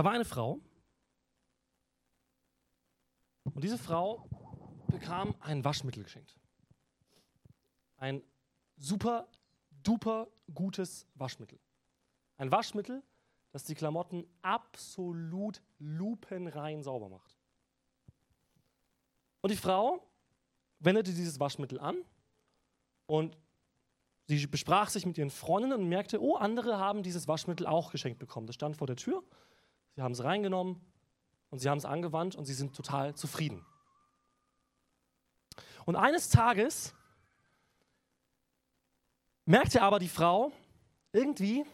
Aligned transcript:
Da 0.00 0.04
war 0.04 0.12
eine 0.12 0.24
Frau. 0.24 0.58
Und 3.44 3.62
diese 3.62 3.76
Frau 3.76 4.26
bekam 4.86 5.34
ein 5.40 5.62
Waschmittel 5.62 6.04
geschenkt. 6.04 6.38
Ein 7.98 8.22
super, 8.78 9.28
duper 9.82 10.28
gutes 10.54 11.06
Waschmittel. 11.16 11.60
Ein 12.38 12.50
Waschmittel, 12.50 13.02
das 13.52 13.64
die 13.64 13.74
Klamotten 13.74 14.24
absolut 14.40 15.60
lupenrein 15.78 16.82
sauber 16.82 17.10
macht. 17.10 17.36
Und 19.42 19.50
die 19.50 19.58
Frau 19.58 20.02
wendete 20.78 21.12
dieses 21.12 21.38
Waschmittel 21.38 21.78
an 21.78 21.98
und 23.04 23.36
sie 24.28 24.46
besprach 24.46 24.88
sich 24.88 25.04
mit 25.04 25.18
ihren 25.18 25.28
Freundinnen 25.28 25.78
und 25.78 25.90
merkte, 25.90 26.22
oh, 26.22 26.36
andere 26.36 26.78
haben 26.78 27.02
dieses 27.02 27.28
Waschmittel 27.28 27.66
auch 27.66 27.92
geschenkt 27.92 28.18
bekommen. 28.18 28.46
Das 28.46 28.54
stand 28.54 28.78
vor 28.78 28.86
der 28.86 28.96
Tür. 28.96 29.22
Sie 29.96 30.02
haben 30.02 30.12
es 30.12 30.22
reingenommen 30.22 30.80
und 31.50 31.58
sie 31.58 31.68
haben 31.68 31.78
es 31.78 31.84
angewandt 31.84 32.36
und 32.36 32.44
sie 32.44 32.54
sind 32.54 32.74
total 32.74 33.14
zufrieden. 33.14 33.64
Und 35.84 35.96
eines 35.96 36.28
Tages 36.28 36.94
merkte 39.44 39.82
aber 39.82 39.98
die 39.98 40.08
Frau 40.08 40.52
irgendwie, 41.12 41.64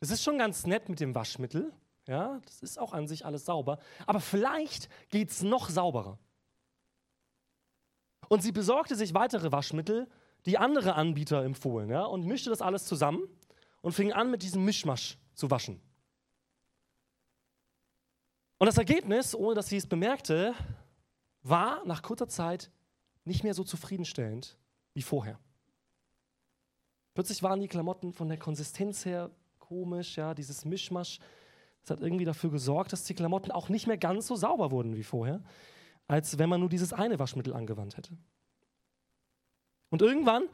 das 0.00 0.10
ist 0.10 0.22
schon 0.22 0.38
ganz 0.38 0.66
nett 0.66 0.88
mit 0.88 1.00
dem 1.00 1.14
Waschmittel, 1.14 1.72
ja, 2.06 2.40
das 2.44 2.60
ist 2.60 2.78
auch 2.78 2.92
an 2.92 3.06
sich 3.06 3.24
alles 3.24 3.44
sauber, 3.44 3.78
aber 4.06 4.20
vielleicht 4.20 4.88
geht 5.10 5.30
es 5.30 5.42
noch 5.42 5.70
sauberer. 5.70 6.18
Und 8.28 8.42
sie 8.42 8.52
besorgte 8.52 8.96
sich 8.96 9.14
weitere 9.14 9.52
Waschmittel, 9.52 10.08
die 10.46 10.58
andere 10.58 10.94
Anbieter 10.94 11.44
empfohlen, 11.44 11.90
ja, 11.90 12.04
und 12.04 12.26
mischte 12.26 12.50
das 12.50 12.60
alles 12.60 12.84
zusammen 12.84 13.22
und 13.80 13.92
fing 13.92 14.12
an, 14.12 14.30
mit 14.30 14.42
diesem 14.42 14.64
Mischmasch 14.64 15.18
zu 15.34 15.50
waschen. 15.50 15.80
Und 18.62 18.66
das 18.66 18.78
Ergebnis, 18.78 19.34
ohne 19.34 19.56
dass 19.56 19.66
sie 19.66 19.76
es 19.76 19.88
bemerkte, 19.88 20.54
war 21.42 21.84
nach 21.84 22.00
kurzer 22.00 22.28
Zeit 22.28 22.70
nicht 23.24 23.42
mehr 23.42 23.54
so 23.54 23.64
zufriedenstellend 23.64 24.56
wie 24.94 25.02
vorher. 25.02 25.40
Plötzlich 27.12 27.42
waren 27.42 27.58
die 27.58 27.66
Klamotten 27.66 28.12
von 28.12 28.28
der 28.28 28.38
Konsistenz 28.38 29.04
her 29.04 29.32
komisch, 29.58 30.16
ja, 30.16 30.32
dieses 30.32 30.64
Mischmasch. 30.64 31.18
Das 31.80 31.90
hat 31.90 32.02
irgendwie 32.04 32.24
dafür 32.24 32.52
gesorgt, 32.52 32.92
dass 32.92 33.02
die 33.02 33.14
Klamotten 33.14 33.50
auch 33.50 33.68
nicht 33.68 33.88
mehr 33.88 33.98
ganz 33.98 34.28
so 34.28 34.36
sauber 34.36 34.70
wurden 34.70 34.94
wie 34.94 35.02
vorher 35.02 35.42
als 36.06 36.38
wenn 36.38 36.48
man 36.48 36.60
nur 36.60 36.68
dieses 36.68 36.92
eine 36.92 37.18
Waschmittel 37.18 37.54
angewandt 37.54 37.96
hätte. 37.96 38.16
Und 39.90 40.02
irgendwann 40.02 40.44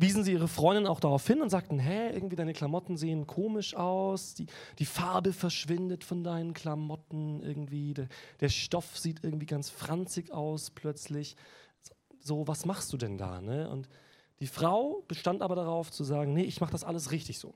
wiesen 0.00 0.24
sie 0.24 0.32
ihre 0.32 0.48
Freundin 0.48 0.86
auch 0.86 1.00
darauf 1.00 1.26
hin 1.26 1.42
und 1.42 1.50
sagten, 1.50 1.78
hä, 1.78 2.10
irgendwie 2.10 2.36
deine 2.36 2.52
Klamotten 2.52 2.96
sehen 2.96 3.26
komisch 3.26 3.74
aus, 3.74 4.34
die, 4.34 4.46
die 4.78 4.86
Farbe 4.86 5.32
verschwindet 5.32 6.04
von 6.04 6.24
deinen 6.24 6.54
Klamotten 6.54 7.42
irgendwie, 7.42 7.94
der, 7.94 8.08
der 8.40 8.48
Stoff 8.48 8.98
sieht 8.98 9.22
irgendwie 9.22 9.46
ganz 9.46 9.68
franzig 9.68 10.32
aus 10.32 10.70
plötzlich. 10.70 11.36
So, 12.18 12.48
was 12.48 12.64
machst 12.64 12.92
du 12.92 12.96
denn 12.96 13.18
da? 13.18 13.40
Ne? 13.40 13.68
Und 13.68 13.88
die 14.40 14.46
Frau 14.46 15.04
bestand 15.06 15.42
aber 15.42 15.54
darauf 15.54 15.90
zu 15.90 16.02
sagen, 16.02 16.32
nee, 16.32 16.44
ich 16.44 16.60
mache 16.60 16.72
das 16.72 16.84
alles 16.84 17.10
richtig 17.10 17.38
so. 17.38 17.54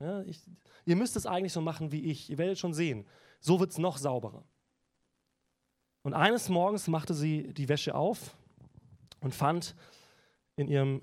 Ja, 0.00 0.22
ich, 0.22 0.40
ihr 0.86 0.96
müsst 0.96 1.16
es 1.16 1.26
eigentlich 1.26 1.52
so 1.52 1.60
machen 1.60 1.92
wie 1.92 2.04
ich, 2.10 2.30
ihr 2.30 2.38
werdet 2.38 2.58
schon 2.58 2.72
sehen. 2.72 3.06
So 3.40 3.60
wird 3.60 3.72
es 3.72 3.78
noch 3.78 3.98
sauberer. 3.98 4.44
Und 6.02 6.14
eines 6.14 6.48
Morgens 6.48 6.88
machte 6.88 7.12
sie 7.12 7.52
die 7.52 7.68
Wäsche 7.68 7.94
auf 7.94 8.36
und 9.20 9.34
fand 9.34 9.74
in 10.56 10.68
ihrem 10.68 11.02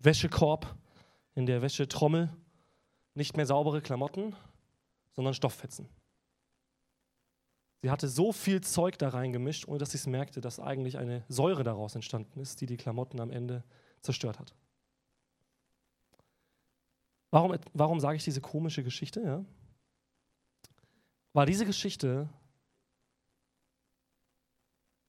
Wäschekorb, 0.00 0.76
in 1.34 1.46
der 1.46 1.62
Wäschetrommel, 1.62 2.30
nicht 3.14 3.36
mehr 3.36 3.46
saubere 3.46 3.82
Klamotten, 3.82 4.34
sondern 5.12 5.34
Stofffetzen. 5.34 5.88
Sie 7.82 7.90
hatte 7.90 8.08
so 8.08 8.32
viel 8.32 8.60
Zeug 8.60 8.98
da 8.98 9.08
reingemischt, 9.08 9.66
ohne 9.66 9.78
dass 9.78 9.92
sie 9.92 9.98
es 9.98 10.06
merkte, 10.06 10.40
dass 10.40 10.60
eigentlich 10.60 10.98
eine 10.98 11.24
Säure 11.28 11.64
daraus 11.64 11.94
entstanden 11.94 12.40
ist, 12.40 12.60
die 12.60 12.66
die 12.66 12.76
Klamotten 12.76 13.20
am 13.20 13.30
Ende 13.30 13.64
zerstört 14.02 14.38
hat. 14.38 14.54
Warum, 17.30 17.56
warum 17.72 18.00
sage 18.00 18.16
ich 18.16 18.24
diese 18.24 18.40
komische 18.40 18.82
Geschichte? 18.82 19.20
Ja? 19.20 19.44
Weil 21.32 21.46
diese 21.46 21.64
Geschichte 21.64 22.28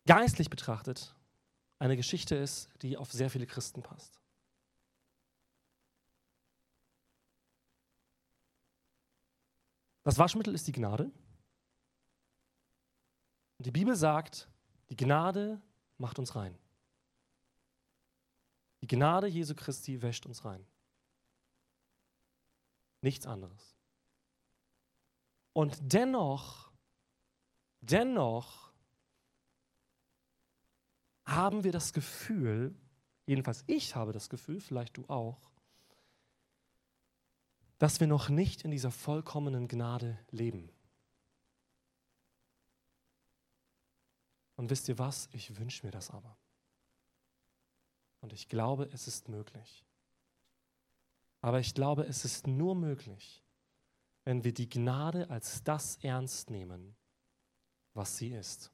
geistlich 0.06 0.50
betrachtet 0.50 1.16
eine 1.80 1.98
Geschichte 1.98 2.36
ist, 2.36 2.70
die 2.84 2.96
auf 2.96 3.12
sehr 3.12 3.30
viele 3.30 3.48
Christen 3.48 3.82
passt. 3.82 4.21
Das 10.04 10.18
Waschmittel 10.18 10.54
ist 10.56 10.68
die 10.68 10.72
Gnade. 10.72 11.12
Und 13.58 13.66
die 13.66 13.72
Bibel 13.72 13.96
sagt, 13.96 14.50
die 14.90 14.96
Gnade 14.96 15.62
macht 15.98 16.18
uns 16.18 16.36
rein. 16.36 16.58
Die 18.82 18.88
Gnade 18.88 19.28
Jesu 19.28 19.54
Christi 19.54 20.02
wäscht 20.02 20.26
uns 20.26 20.44
rein. 20.44 20.66
Nichts 23.02 23.28
anderes. 23.28 23.76
Und 25.54 25.78
dennoch, 25.82 26.72
dennoch 27.82 28.72
haben 31.26 31.64
wir 31.64 31.72
das 31.72 31.94
Gefühl, 31.94 32.76
jedenfalls 33.26 33.64
ich 33.68 33.96
habe 33.96 34.12
das 34.14 34.30
Gefühl, 34.30 34.60
vielleicht 34.60 34.98
du 34.98 35.06
auch, 35.08 35.51
dass 37.82 38.00
wir 38.00 38.06
noch 38.06 38.30
nicht 38.30 38.62
in 38.62 38.70
dieser 38.70 38.92
vollkommenen 38.92 39.68
Gnade 39.68 40.16
leben. 40.30 40.70
Und 44.56 44.70
wisst 44.70 44.88
ihr 44.88 45.00
was? 45.00 45.30
Ich 45.32 45.58
wünsche 45.58 45.84
mir 45.84 45.92
das 45.92 46.12
aber. 46.12 46.38
Und 48.20 48.34
ich 48.34 48.50
glaube, 48.50 48.88
es 48.94 49.08
ist 49.08 49.30
möglich. 49.30 49.84
Aber 51.42 51.60
ich 51.60 51.74
glaube, 51.74 52.04
es 52.04 52.24
ist 52.24 52.46
nur 52.46 52.76
möglich, 52.76 53.44
wenn 54.26 54.44
wir 54.44 54.54
die 54.54 54.70
Gnade 54.70 55.32
als 55.32 55.64
das 55.64 55.96
ernst 56.04 56.52
nehmen, 56.52 56.96
was 57.96 58.16
sie 58.16 58.32
ist. 58.32 58.72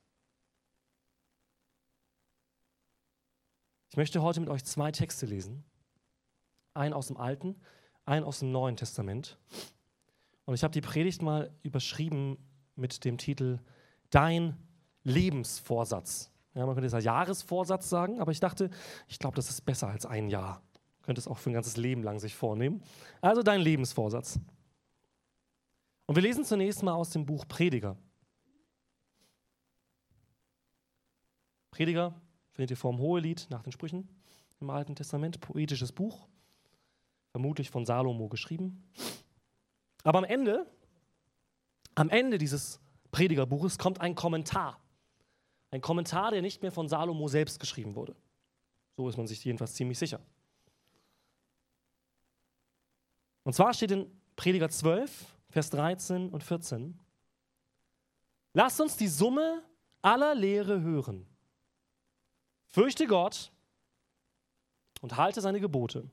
Ich 3.89 3.95
möchte 3.95 4.21
heute 4.21 4.41
mit 4.41 4.49
euch 4.49 4.65
zwei 4.65 4.91
Texte 4.91 5.25
lesen. 5.25 5.63
Einen 6.73 6.93
aus 6.93 7.07
dem 7.07 7.15
Alten, 7.15 7.55
einen 8.07 8.25
aus 8.25 8.39
dem 8.39 8.51
Neuen 8.51 8.77
Testament. 8.77 9.37
Und 10.45 10.55
ich 10.55 10.63
habe 10.63 10.71
die 10.71 10.81
Predigt 10.81 11.21
mal 11.21 11.51
überschrieben 11.63 12.37
mit 12.75 13.03
dem 13.05 13.17
Titel 13.17 13.59
Dein 14.09 14.55
Lebensvorsatz. 15.03 16.31
Ja, 16.53 16.65
man 16.65 16.73
könnte 16.73 16.85
jetzt 16.85 16.93
ja 16.93 17.13
Jahresvorsatz 17.13 17.89
sagen, 17.89 18.19
aber 18.19 18.31
ich 18.31 18.39
dachte, 18.39 18.69
ich 19.07 19.19
glaube, 19.19 19.35
das 19.35 19.49
ist 19.49 19.61
besser 19.61 19.89
als 19.89 20.05
ein 20.05 20.29
Jahr. 20.29 20.61
Man 20.99 21.03
könnte 21.03 21.19
es 21.19 21.27
auch 21.27 21.37
für 21.37 21.49
ein 21.49 21.53
ganzes 21.53 21.77
Leben 21.77 22.01
lang 22.01 22.19
sich 22.19 22.35
vornehmen. 22.35 22.81
Also 23.21 23.43
dein 23.43 23.61
Lebensvorsatz. 23.61 24.39
Und 26.05 26.15
wir 26.15 26.23
lesen 26.23 26.45
zunächst 26.45 26.81
mal 26.81 26.93
aus 26.93 27.09
dem 27.09 27.25
Buch 27.25 27.45
Prediger. 27.47 27.97
Prediger, 31.71 32.15
findet 32.53 32.71
ihr 32.71 32.77
vom 32.77 32.97
Hohelied 32.97 33.47
nach 33.49 33.61
den 33.61 33.71
Sprüchen 33.71 34.07
im 34.59 34.69
Alten 34.69 34.95
Testament, 34.95 35.39
poetisches 35.41 35.91
Buch, 35.91 36.27
vermutlich 37.37 37.69
von 37.69 37.85
Salomo 37.85 38.29
geschrieben. 38.29 38.83
Aber 40.03 40.17
am 40.17 40.23
Ende, 40.23 40.65
am 41.93 42.09
Ende 42.09 42.39
dieses 42.39 42.79
Predigerbuches 43.11 43.77
kommt 43.77 44.01
ein 44.01 44.15
Kommentar. 44.15 44.81
Ein 45.69 45.81
Kommentar, 45.81 46.31
der 46.31 46.41
nicht 46.41 46.63
mehr 46.63 46.71
von 46.71 46.89
Salomo 46.89 47.27
selbst 47.27 47.59
geschrieben 47.59 47.93
wurde. 47.93 48.15
So 48.95 49.07
ist 49.07 49.17
man 49.17 49.27
sich 49.27 49.45
jedenfalls 49.45 49.75
ziemlich 49.75 49.99
sicher. 49.99 50.19
Und 53.43 53.53
zwar 53.53 53.71
steht 53.75 53.91
in 53.91 54.09
Prediger 54.35 54.69
12, 54.69 55.37
Vers 55.51 55.69
13 55.69 56.29
und 56.29 56.43
14, 56.43 56.99
Lasst 58.53 58.81
uns 58.81 58.97
die 58.97 59.07
Summe 59.07 59.61
aller 60.01 60.33
Lehre 60.33 60.81
hören 60.81 61.27
Fürchte 62.65 63.05
Gott 63.05 63.51
und 65.01 65.17
halte 65.17 65.39
seine 65.39 65.59
Gebote, 65.59 66.09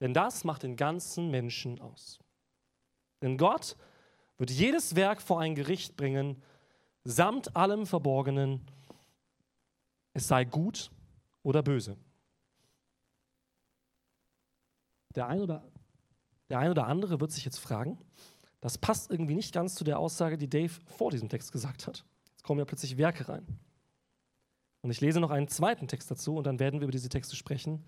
denn 0.00 0.14
das 0.14 0.44
macht 0.44 0.62
den 0.62 0.76
ganzen 0.76 1.30
Menschen 1.30 1.80
aus. 1.80 2.18
Denn 3.22 3.38
Gott 3.38 3.76
wird 4.38 4.50
jedes 4.50 4.96
Werk 4.96 5.22
vor 5.22 5.40
ein 5.40 5.54
Gericht 5.54 5.96
bringen, 5.96 6.42
samt 7.04 7.56
allem 7.56 7.86
Verborgenen, 7.86 8.60
es 10.12 10.28
sei 10.28 10.44
gut 10.44 10.90
oder 11.42 11.62
böse. 11.62 11.96
Der 15.14 15.28
ein, 15.28 15.40
oder, 15.40 15.64
der 16.50 16.58
ein 16.58 16.70
oder 16.70 16.86
andere 16.86 17.20
wird 17.20 17.32
sich 17.32 17.44
jetzt 17.44 17.58
fragen, 17.58 17.98
das 18.60 18.76
passt 18.76 19.10
irgendwie 19.10 19.34
nicht 19.34 19.54
ganz 19.54 19.74
zu 19.74 19.84
der 19.84 19.98
Aussage, 19.98 20.36
die 20.36 20.48
Dave 20.48 20.72
vor 20.96 21.10
diesem 21.10 21.28
Text 21.28 21.52
gesagt 21.52 21.86
hat. 21.86 22.04
Jetzt 22.32 22.42
kommen 22.42 22.58
ja 22.58 22.64
plötzlich 22.64 22.98
Werke 22.98 23.28
rein. 23.28 23.46
Und 24.82 24.90
ich 24.90 25.00
lese 25.00 25.20
noch 25.20 25.30
einen 25.30 25.48
zweiten 25.48 25.88
Text 25.88 26.10
dazu 26.10 26.36
und 26.36 26.44
dann 26.44 26.58
werden 26.58 26.80
wir 26.80 26.84
über 26.84 26.92
diese 26.92 27.08
Texte 27.08 27.36
sprechen 27.36 27.84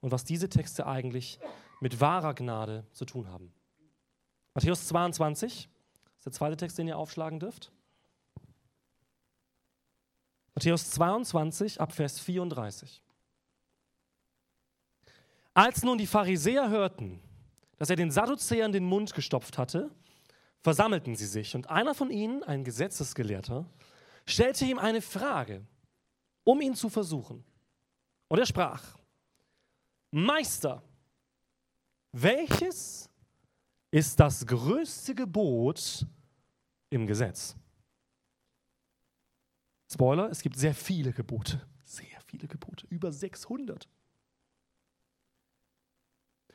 und 0.00 0.10
was 0.10 0.24
diese 0.24 0.48
Texte 0.48 0.86
eigentlich 0.86 1.38
mit 1.80 2.00
wahrer 2.00 2.34
Gnade 2.34 2.86
zu 2.92 3.04
tun 3.04 3.28
haben. 3.28 3.52
Matthäus 4.54 4.86
22, 4.88 5.68
ist 6.18 6.26
der 6.26 6.32
zweite 6.32 6.56
Text, 6.56 6.78
den 6.78 6.88
ihr 6.88 6.96
aufschlagen 6.96 7.40
dürft. 7.40 7.72
Matthäus 10.54 10.90
22 10.92 11.80
ab 11.80 11.92
Vers 11.92 12.20
34. 12.20 13.02
Als 15.52 15.82
nun 15.82 15.98
die 15.98 16.06
Pharisäer 16.06 16.68
hörten, 16.70 17.20
dass 17.78 17.90
er 17.90 17.96
den 17.96 18.10
Sadduzäern 18.10 18.72
den 18.72 18.84
Mund 18.84 19.14
gestopft 19.14 19.58
hatte, 19.58 19.90
versammelten 20.60 21.16
sie 21.16 21.26
sich 21.26 21.54
und 21.54 21.68
einer 21.68 21.94
von 21.94 22.10
ihnen, 22.10 22.42
ein 22.42 22.64
Gesetzesgelehrter, 22.64 23.66
stellte 24.26 24.64
ihm 24.64 24.78
eine 24.78 25.02
Frage, 25.02 25.62
um 26.44 26.60
ihn 26.60 26.74
zu 26.74 26.88
versuchen. 26.88 27.44
Und 28.28 28.38
er 28.38 28.46
sprach, 28.46 28.82
Meister, 30.16 30.80
welches 32.12 33.10
ist 33.90 34.20
das 34.20 34.46
größte 34.46 35.12
Gebot 35.12 36.06
im 36.88 37.04
Gesetz? 37.04 37.56
Spoiler, 39.92 40.30
es 40.30 40.40
gibt 40.40 40.56
sehr 40.56 40.72
viele 40.72 41.12
Gebote, 41.12 41.60
sehr 41.82 42.20
viele 42.26 42.46
Gebote, 42.46 42.86
über 42.90 43.10
600. 43.10 43.88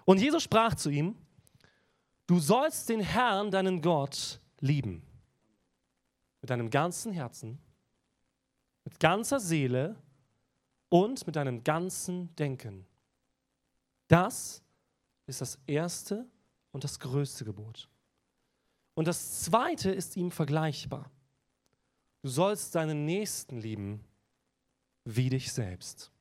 Und 0.06 0.22
Jesus 0.22 0.44
sprach 0.44 0.76
zu 0.76 0.90
ihm, 0.90 1.18
du 2.28 2.40
sollst 2.40 2.88
den 2.88 3.02
Herrn, 3.02 3.52
deinen 3.52 3.82
Gott, 3.82 4.40
lieben. 4.62 5.04
Mit 6.40 6.50
deinem 6.50 6.70
ganzen 6.70 7.12
Herzen, 7.12 7.60
mit 8.86 9.02
ganzer 9.02 9.42
Seele 9.42 9.98
und 10.88 11.28
mit 11.28 11.36
deinem 11.36 11.62
ganzen 11.62 12.34
Denken. 12.38 12.86
Das 14.10 14.64
ist 15.28 15.40
das 15.40 15.60
erste 15.68 16.28
und 16.72 16.84
das 16.84 17.00
größte 17.00 17.46
Gebot. 17.46 17.88
Und 18.96 19.08
das 19.08 19.44
zweite 19.44 19.92
ist 19.92 20.18
ihm 20.18 20.32
vergleichbar. 20.32 21.10
Du 22.22 22.28
sollst 22.28 22.76
deinen 22.76 23.06
Nächsten 23.06 23.62
lieben 23.62 24.04
wie 25.06 25.30
dich 25.30 25.54
selbst. 25.54 26.12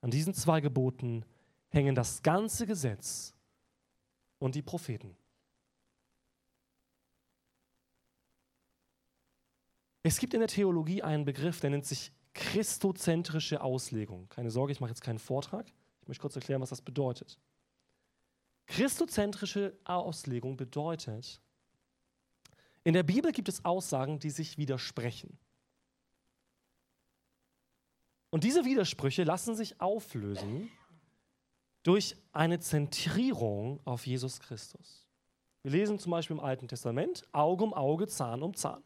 An 0.00 0.10
diesen 0.10 0.32
zwei 0.34 0.60
Geboten 0.60 1.24
hängen 1.68 1.94
das 1.94 2.22
ganze 2.22 2.66
Gesetz 2.66 3.34
und 4.38 4.54
die 4.54 4.62
Propheten. 4.62 5.16
Es 10.02 10.18
gibt 10.18 10.32
in 10.32 10.40
der 10.40 10.48
Theologie 10.48 11.02
einen 11.02 11.24
Begriff, 11.24 11.60
der 11.60 11.70
nennt 11.70 11.84
sich 11.84 12.12
christozentrische 12.34 13.60
Auslegung. 13.62 14.28
Keine 14.28 14.50
Sorge, 14.50 14.72
ich 14.72 14.80
mache 14.80 14.90
jetzt 14.90 15.02
keinen 15.02 15.18
Vortrag. 15.18 15.66
Ich 16.10 16.18
möchte 16.18 16.22
kurz 16.22 16.34
erklären, 16.34 16.60
was 16.60 16.70
das 16.70 16.82
bedeutet. 16.82 17.38
Christozentrische 18.66 19.78
Auslegung 19.84 20.56
bedeutet, 20.56 21.40
in 22.82 22.94
der 22.94 23.04
Bibel 23.04 23.30
gibt 23.30 23.48
es 23.48 23.64
Aussagen, 23.64 24.18
die 24.18 24.30
sich 24.30 24.58
widersprechen. 24.58 25.38
Und 28.30 28.42
diese 28.42 28.64
Widersprüche 28.64 29.22
lassen 29.22 29.54
sich 29.54 29.80
auflösen 29.80 30.68
durch 31.84 32.16
eine 32.32 32.58
Zentrierung 32.58 33.78
auf 33.84 34.04
Jesus 34.04 34.40
Christus. 34.40 35.06
Wir 35.62 35.70
lesen 35.70 36.00
zum 36.00 36.10
Beispiel 36.10 36.36
im 36.36 36.42
Alten 36.42 36.66
Testament 36.66 37.22
Auge 37.30 37.62
um 37.62 37.72
Auge, 37.72 38.08
Zahn 38.08 38.42
um 38.42 38.52
Zahn. 38.56 38.82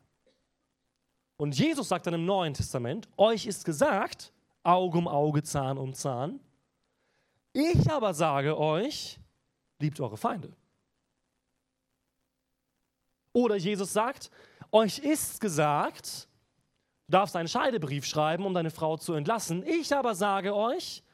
Und 1.39 1.59
Jesus 1.59 1.89
sagt 1.89 2.07
dann 2.07 2.13
im 2.13 2.27
Neuen 2.27 2.53
Testament, 2.53 3.09
euch 3.17 3.47
ist 3.47 3.65
gesagt, 3.65 4.31
Auge 4.63 4.99
um 4.99 5.09
Auge, 5.09 5.43
Zahn 5.43 5.79
um 5.79 5.95
Zahn. 5.95 6.39
Ich 7.55 7.89
aber 7.89 8.13
sage 8.13 8.59
euch, 8.59 9.19
liebt 9.79 10.01
eure 10.01 10.17
Feinde. 10.17 10.53
Oder 13.33 13.55
Jesus 13.55 13.93
sagt, 13.93 14.31
euch 14.73 14.99
ist 14.99 15.41
gesagt, 15.41 16.29
du 17.07 17.13
darfst 17.13 17.37
einen 17.37 17.49
Scheidebrief 17.49 18.05
schreiben, 18.07 18.45
um 18.45 18.55
deine 18.55 18.73
Frau 18.73 18.97
zu 18.97 19.13
entlassen. 19.15 19.65
Ich 19.65 19.95
aber 19.95 20.17
sage 20.17 20.55
euch, 20.55 21.05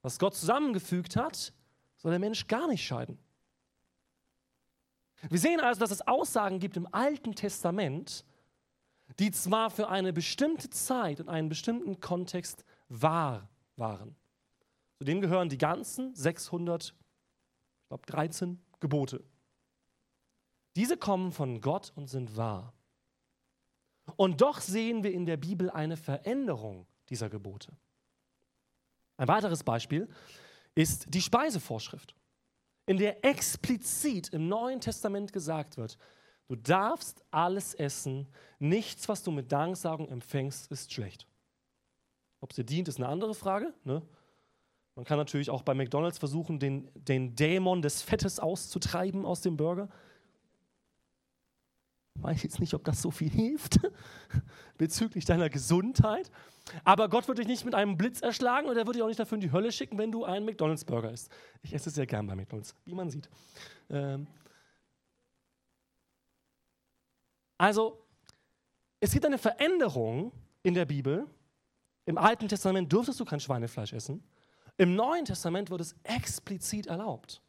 was 0.00 0.18
Gott 0.18 0.34
zusammengefügt 0.34 1.16
hat, 1.16 1.52
soll 1.96 2.12
der 2.12 2.18
Mensch 2.18 2.46
gar 2.46 2.66
nicht 2.66 2.84
scheiden. 2.84 3.18
Wir 5.28 5.38
sehen 5.38 5.60
also, 5.60 5.80
dass 5.80 5.90
es 5.90 6.06
Aussagen 6.06 6.60
gibt 6.60 6.78
im 6.78 6.88
Alten 6.92 7.34
Testament, 7.34 8.24
die 9.18 9.30
zwar 9.30 9.68
für 9.68 9.90
eine 9.90 10.14
bestimmte 10.14 10.70
Zeit 10.70 11.20
und 11.20 11.28
einen 11.28 11.50
bestimmten 11.50 12.00
Kontext 12.00 12.64
wahr 12.88 13.50
waren. 13.76 14.16
Zu 14.98 15.04
denen 15.04 15.20
gehören 15.20 15.48
die 15.48 15.58
ganzen 15.58 16.14
600, 16.14 16.94
ich 16.94 17.88
glaube 17.88 18.06
13 18.06 18.60
Gebote. 18.80 19.24
Diese 20.76 20.96
kommen 20.96 21.32
von 21.32 21.60
Gott 21.60 21.92
und 21.94 22.08
sind 22.08 22.36
wahr. 22.36 22.72
Und 24.16 24.40
doch 24.40 24.60
sehen 24.60 25.02
wir 25.02 25.12
in 25.12 25.26
der 25.26 25.36
Bibel 25.36 25.70
eine 25.70 25.96
Veränderung 25.96 26.86
dieser 27.08 27.30
Gebote. 27.30 27.72
Ein 29.16 29.28
weiteres 29.28 29.62
Beispiel 29.62 30.08
ist 30.74 31.06
die 31.14 31.22
Speisevorschrift, 31.22 32.14
in 32.86 32.96
der 32.96 33.24
explizit 33.24 34.28
im 34.30 34.48
Neuen 34.48 34.80
Testament 34.80 35.32
gesagt 35.32 35.76
wird, 35.76 35.96
du 36.48 36.56
darfst 36.56 37.24
alles 37.30 37.74
essen, 37.74 38.28
nichts, 38.58 39.08
was 39.08 39.22
du 39.22 39.30
mit 39.30 39.50
Danksagung 39.52 40.08
empfängst, 40.08 40.70
ist 40.70 40.92
schlecht. 40.92 41.26
Ob 42.40 42.50
es 42.50 42.56
dir 42.56 42.64
dient, 42.64 42.88
ist 42.88 42.98
eine 42.98 43.08
andere 43.08 43.34
Frage. 43.34 43.72
Ne? 43.84 44.02
Man 44.96 45.04
kann 45.04 45.18
natürlich 45.18 45.50
auch 45.50 45.62
bei 45.62 45.74
McDonald's 45.74 46.18
versuchen, 46.18 46.58
den, 46.58 46.88
den 46.94 47.34
Dämon 47.34 47.82
des 47.82 48.02
Fettes 48.02 48.38
auszutreiben 48.38 49.24
aus 49.24 49.40
dem 49.40 49.56
Burger 49.56 49.88
weiß 52.16 52.42
jetzt 52.42 52.60
nicht, 52.60 52.74
ob 52.74 52.84
das 52.84 53.02
so 53.02 53.10
viel 53.10 53.30
hilft 53.30 53.80
bezüglich 54.78 55.24
deiner 55.24 55.50
Gesundheit. 55.50 56.30
Aber 56.82 57.08
Gott 57.08 57.28
wird 57.28 57.38
dich 57.38 57.46
nicht 57.46 57.64
mit 57.64 57.74
einem 57.74 57.96
Blitz 57.96 58.22
erschlagen 58.22 58.68
und 58.68 58.76
er 58.76 58.86
wird 58.86 58.96
dich 58.96 59.02
auch 59.02 59.08
nicht 59.08 59.20
dafür 59.20 59.36
in 59.36 59.42
die 59.42 59.52
Hölle 59.52 59.72
schicken, 59.72 59.98
wenn 59.98 60.12
du 60.12 60.24
einen 60.24 60.46
McDonalds-Burger 60.46 61.10
isst. 61.10 61.30
Ich 61.62 61.74
esse 61.74 61.90
sehr 61.90 62.06
gern 62.06 62.26
bei 62.26 62.34
McDonalds, 62.34 62.74
wie 62.84 62.94
man 62.94 63.10
sieht. 63.10 63.28
Ähm 63.90 64.26
also, 67.58 68.02
es 69.00 69.12
gibt 69.12 69.26
eine 69.26 69.38
Veränderung 69.38 70.32
in 70.62 70.74
der 70.74 70.86
Bibel. 70.86 71.26
Im 72.06 72.18
Alten 72.18 72.48
Testament 72.48 72.92
durftest 72.92 73.20
du 73.20 73.24
kein 73.24 73.40
Schweinefleisch 73.40 73.92
essen. 73.92 74.22
Im 74.76 74.94
Neuen 74.96 75.24
Testament 75.24 75.70
wird 75.70 75.80
es 75.80 75.94
explizit 76.02 76.86
erlaubt. 76.86 77.40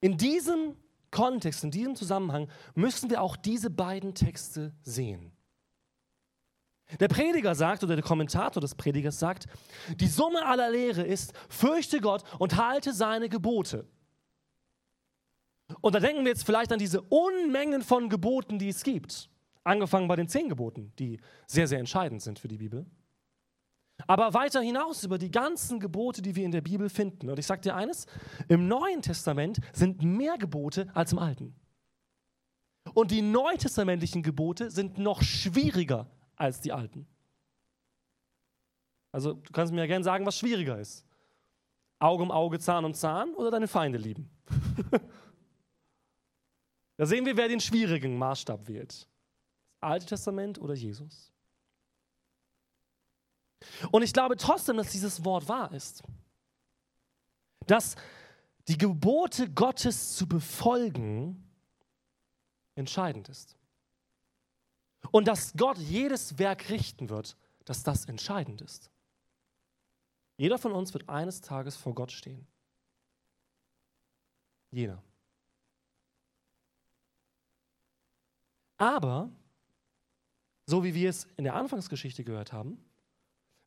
In 0.00 0.16
diesem 0.16 0.76
Kontext, 1.10 1.64
in 1.64 1.70
diesem 1.70 1.96
Zusammenhang 1.96 2.50
müssen 2.74 3.10
wir 3.10 3.22
auch 3.22 3.36
diese 3.36 3.70
beiden 3.70 4.14
Texte 4.14 4.74
sehen. 4.82 5.32
Der 7.00 7.08
Prediger 7.08 7.54
sagt, 7.54 7.82
oder 7.82 7.96
der 7.96 8.04
Kommentator 8.04 8.60
des 8.60 8.74
Predigers 8.74 9.18
sagt, 9.18 9.46
die 9.96 10.06
Summe 10.06 10.46
aller 10.46 10.70
Lehre 10.70 11.02
ist, 11.02 11.32
fürchte 11.48 12.00
Gott 12.00 12.22
und 12.38 12.56
halte 12.56 12.92
seine 12.92 13.28
Gebote. 13.28 13.88
Und 15.80 15.94
da 15.94 16.00
denken 16.00 16.24
wir 16.24 16.30
jetzt 16.30 16.46
vielleicht 16.46 16.72
an 16.72 16.78
diese 16.78 17.00
Unmengen 17.02 17.82
von 17.82 18.08
Geboten, 18.08 18.58
die 18.58 18.68
es 18.68 18.84
gibt. 18.84 19.28
Angefangen 19.66 20.06
bei 20.06 20.14
den 20.14 20.28
zehn 20.28 20.48
Geboten, 20.48 20.92
die 20.96 21.18
sehr, 21.48 21.66
sehr 21.66 21.80
entscheidend 21.80 22.22
sind 22.22 22.38
für 22.38 22.46
die 22.46 22.58
Bibel. 22.58 22.86
Aber 24.06 24.32
weiter 24.32 24.60
hinaus 24.60 25.02
über 25.02 25.18
die 25.18 25.32
ganzen 25.32 25.80
Gebote, 25.80 26.22
die 26.22 26.36
wir 26.36 26.44
in 26.44 26.52
der 26.52 26.60
Bibel 26.60 26.88
finden. 26.88 27.28
Und 27.28 27.38
ich 27.40 27.46
sage 27.46 27.62
dir 27.62 27.74
eines, 27.74 28.06
im 28.46 28.68
Neuen 28.68 29.02
Testament 29.02 29.58
sind 29.72 30.02
mehr 30.02 30.38
Gebote 30.38 30.88
als 30.94 31.10
im 31.10 31.18
Alten. 31.18 31.56
Und 32.94 33.10
die 33.10 33.22
neutestamentlichen 33.22 34.22
Gebote 34.22 34.70
sind 34.70 34.98
noch 34.98 35.22
schwieriger 35.24 36.08
als 36.36 36.60
die 36.60 36.72
alten. 36.72 37.08
Also 39.10 39.32
du 39.32 39.50
kannst 39.50 39.72
mir 39.72 39.80
ja 39.80 39.86
gerne 39.86 40.04
sagen, 40.04 40.24
was 40.26 40.38
schwieriger 40.38 40.78
ist. 40.78 41.04
Auge 41.98 42.22
um 42.22 42.30
Auge, 42.30 42.60
Zahn 42.60 42.84
um 42.84 42.94
Zahn 42.94 43.34
oder 43.34 43.50
deine 43.50 43.66
Feinde 43.66 43.98
lieben. 43.98 44.30
da 46.98 47.04
sehen 47.04 47.26
wir, 47.26 47.36
wer 47.36 47.48
den 47.48 47.58
schwierigen 47.58 48.16
Maßstab 48.16 48.68
wählt. 48.68 49.08
Alte 49.80 50.06
Testament 50.06 50.58
oder 50.58 50.74
Jesus. 50.74 51.32
Und 53.90 54.02
ich 54.02 54.12
glaube 54.12 54.36
trotzdem, 54.36 54.76
dass 54.76 54.90
dieses 54.90 55.24
Wort 55.24 55.48
wahr 55.48 55.72
ist. 55.72 56.02
Dass 57.66 57.96
die 58.68 58.78
Gebote 58.78 59.50
Gottes 59.50 60.16
zu 60.16 60.26
befolgen 60.26 61.42
entscheidend 62.74 63.28
ist. 63.28 63.56
Und 65.10 65.28
dass 65.28 65.52
Gott 65.54 65.78
jedes 65.78 66.38
Werk 66.38 66.68
richten 66.68 67.08
wird, 67.08 67.36
dass 67.64 67.82
das 67.82 68.06
entscheidend 68.06 68.60
ist. 68.60 68.90
Jeder 70.36 70.58
von 70.58 70.72
uns 70.72 70.92
wird 70.92 71.08
eines 71.08 71.40
Tages 71.40 71.76
vor 71.76 71.94
Gott 71.94 72.12
stehen. 72.12 72.46
Jeder. 74.70 75.02
Aber, 78.76 79.30
so 80.66 80.82
wie 80.82 80.94
wir 80.94 81.10
es 81.10 81.26
in 81.36 81.44
der 81.44 81.54
Anfangsgeschichte 81.54 82.24
gehört 82.24 82.52
haben, 82.52 82.78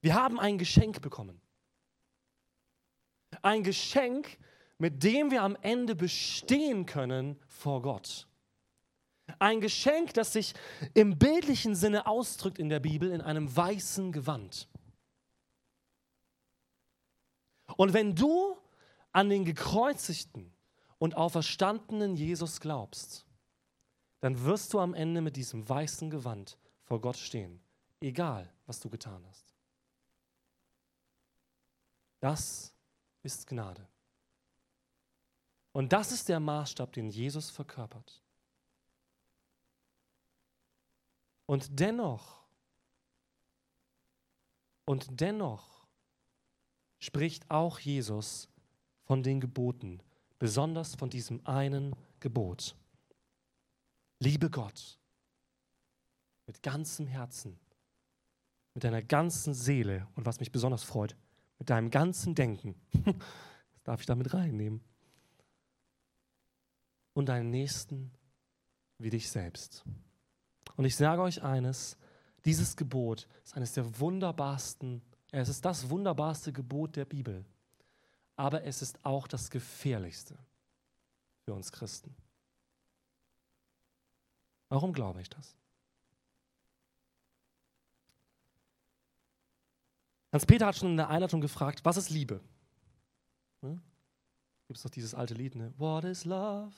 wir 0.01 0.13
haben 0.13 0.39
ein 0.39 0.57
Geschenk 0.57 1.01
bekommen. 1.01 1.41
Ein 3.41 3.63
Geschenk, 3.63 4.37
mit 4.77 5.03
dem 5.03 5.31
wir 5.31 5.43
am 5.43 5.57
Ende 5.61 5.95
bestehen 5.95 6.85
können 6.85 7.37
vor 7.47 7.81
Gott. 7.81 8.27
Ein 9.37 9.61
Geschenk, 9.61 10.13
das 10.13 10.33
sich 10.33 10.53
im 10.93 11.17
bildlichen 11.17 11.75
Sinne 11.75 12.07
ausdrückt 12.07 12.59
in 12.59 12.69
der 12.69 12.79
Bibel 12.79 13.11
in 13.11 13.21
einem 13.21 13.55
weißen 13.55 14.11
Gewand. 14.11 14.67
Und 17.77 17.93
wenn 17.93 18.15
du 18.15 18.57
an 19.11 19.29
den 19.29 19.45
gekreuzigten 19.45 20.51
und 20.97 21.15
auferstandenen 21.15 22.15
Jesus 22.15 22.59
glaubst, 22.59 23.25
dann 24.21 24.43
wirst 24.43 24.73
du 24.73 24.79
am 24.79 24.93
Ende 24.93 25.21
mit 25.21 25.35
diesem 25.35 25.67
weißen 25.67 26.09
Gewand 26.09 26.57
vor 26.89 26.99
Gott 26.99 27.17
stehen, 27.17 27.61
egal 28.01 28.51
was 28.65 28.79
du 28.79 28.89
getan 28.89 29.23
hast. 29.27 29.53
Das 32.19 32.73
ist 33.21 33.45
Gnade. 33.45 33.87
Und 35.71 35.93
das 35.93 36.11
ist 36.11 36.27
der 36.27 36.39
Maßstab, 36.39 36.91
den 36.93 37.11
Jesus 37.11 37.51
verkörpert. 37.51 38.23
Und 41.45 41.79
dennoch, 41.79 42.43
und 44.85 45.21
dennoch 45.21 45.87
spricht 46.97 47.49
auch 47.51 47.77
Jesus 47.79 48.49
von 49.03 49.21
den 49.21 49.39
Geboten, 49.39 50.01
besonders 50.39 50.95
von 50.95 51.11
diesem 51.11 51.45
einen 51.45 51.95
Gebot. 52.19 52.75
Liebe 54.17 54.49
Gott 54.49 54.98
mit 56.49 56.63
ganzem 56.63 57.05
Herzen, 57.05 57.59
mit 58.73 58.83
deiner 58.83 59.03
ganzen 59.03 59.53
Seele 59.53 60.07
und 60.15 60.25
was 60.25 60.39
mich 60.39 60.51
besonders 60.51 60.83
freut, 60.83 61.15
mit 61.59 61.69
deinem 61.69 61.91
ganzen 61.91 62.33
Denken. 62.33 62.75
Das 63.71 63.83
darf 63.83 63.99
ich 64.01 64.07
damit 64.07 64.33
reinnehmen. 64.33 64.81
Und 67.13 67.27
deinen 67.27 67.49
Nächsten 67.49 68.11
wie 68.97 69.09
dich 69.09 69.29
selbst. 69.29 69.85
Und 70.75 70.85
ich 70.85 70.95
sage 70.95 71.21
euch 71.21 71.41
eines, 71.43 71.97
dieses 72.45 72.75
Gebot 72.75 73.27
ist 73.43 73.55
eines 73.55 73.73
der 73.73 73.99
wunderbarsten, 73.99 75.01
es 75.31 75.49
ist 75.49 75.63
das 75.63 75.89
wunderbarste 75.89 76.51
Gebot 76.51 76.95
der 76.97 77.05
Bibel, 77.05 77.45
aber 78.35 78.63
es 78.63 78.81
ist 78.81 79.05
auch 79.05 79.27
das 79.27 79.49
gefährlichste 79.49 80.37
für 81.45 81.53
uns 81.53 81.71
Christen. 81.71 82.13
Warum 84.67 84.93
glaube 84.93 85.21
ich 85.21 85.29
das? 85.29 85.55
Hans-Peter 90.31 90.67
hat 90.67 90.75
schon 90.75 90.91
in 90.91 90.97
der 90.97 91.09
Einleitung 91.09 91.41
gefragt, 91.41 91.83
was 91.83 91.97
ist 91.97 92.09
Liebe? 92.09 92.41
Hm? 93.61 93.81
Gibt 94.67 94.77
es 94.77 94.83
doch 94.83 94.89
dieses 94.89 95.15
alte 95.15 95.33
Lied, 95.33 95.55
ne? 95.55 95.73
What 95.77 96.03
is 96.03 96.25
love? 96.25 96.73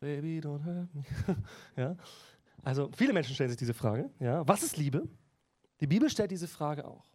Baby, 0.00 0.40
don't 0.40 0.64
hurt 0.64 0.94
me. 0.94 1.04
ja? 1.76 1.96
Also 2.62 2.90
viele 2.94 3.12
Menschen 3.12 3.34
stellen 3.34 3.50
sich 3.50 3.58
diese 3.58 3.74
Frage. 3.74 4.10
Ja? 4.20 4.46
Was 4.46 4.62
ist 4.62 4.76
Liebe? 4.76 5.08
Die 5.80 5.86
Bibel 5.86 6.10
stellt 6.10 6.30
diese 6.30 6.48
Frage 6.48 6.86
auch. 6.86 7.06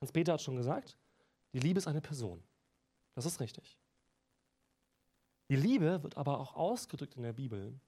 Hans-Peter 0.00 0.32
hat 0.32 0.42
schon 0.42 0.56
gesagt, 0.56 0.96
die 1.52 1.58
Liebe 1.58 1.78
ist 1.78 1.86
eine 1.86 2.00
Person. 2.00 2.42
Das 3.14 3.26
ist 3.26 3.40
richtig. 3.40 3.78
Die 5.50 5.56
Liebe 5.56 6.02
wird 6.02 6.16
aber 6.16 6.38
auch 6.38 6.54
ausgedrückt 6.54 7.16
in 7.16 7.22
der 7.22 7.32
Bibel 7.32 7.78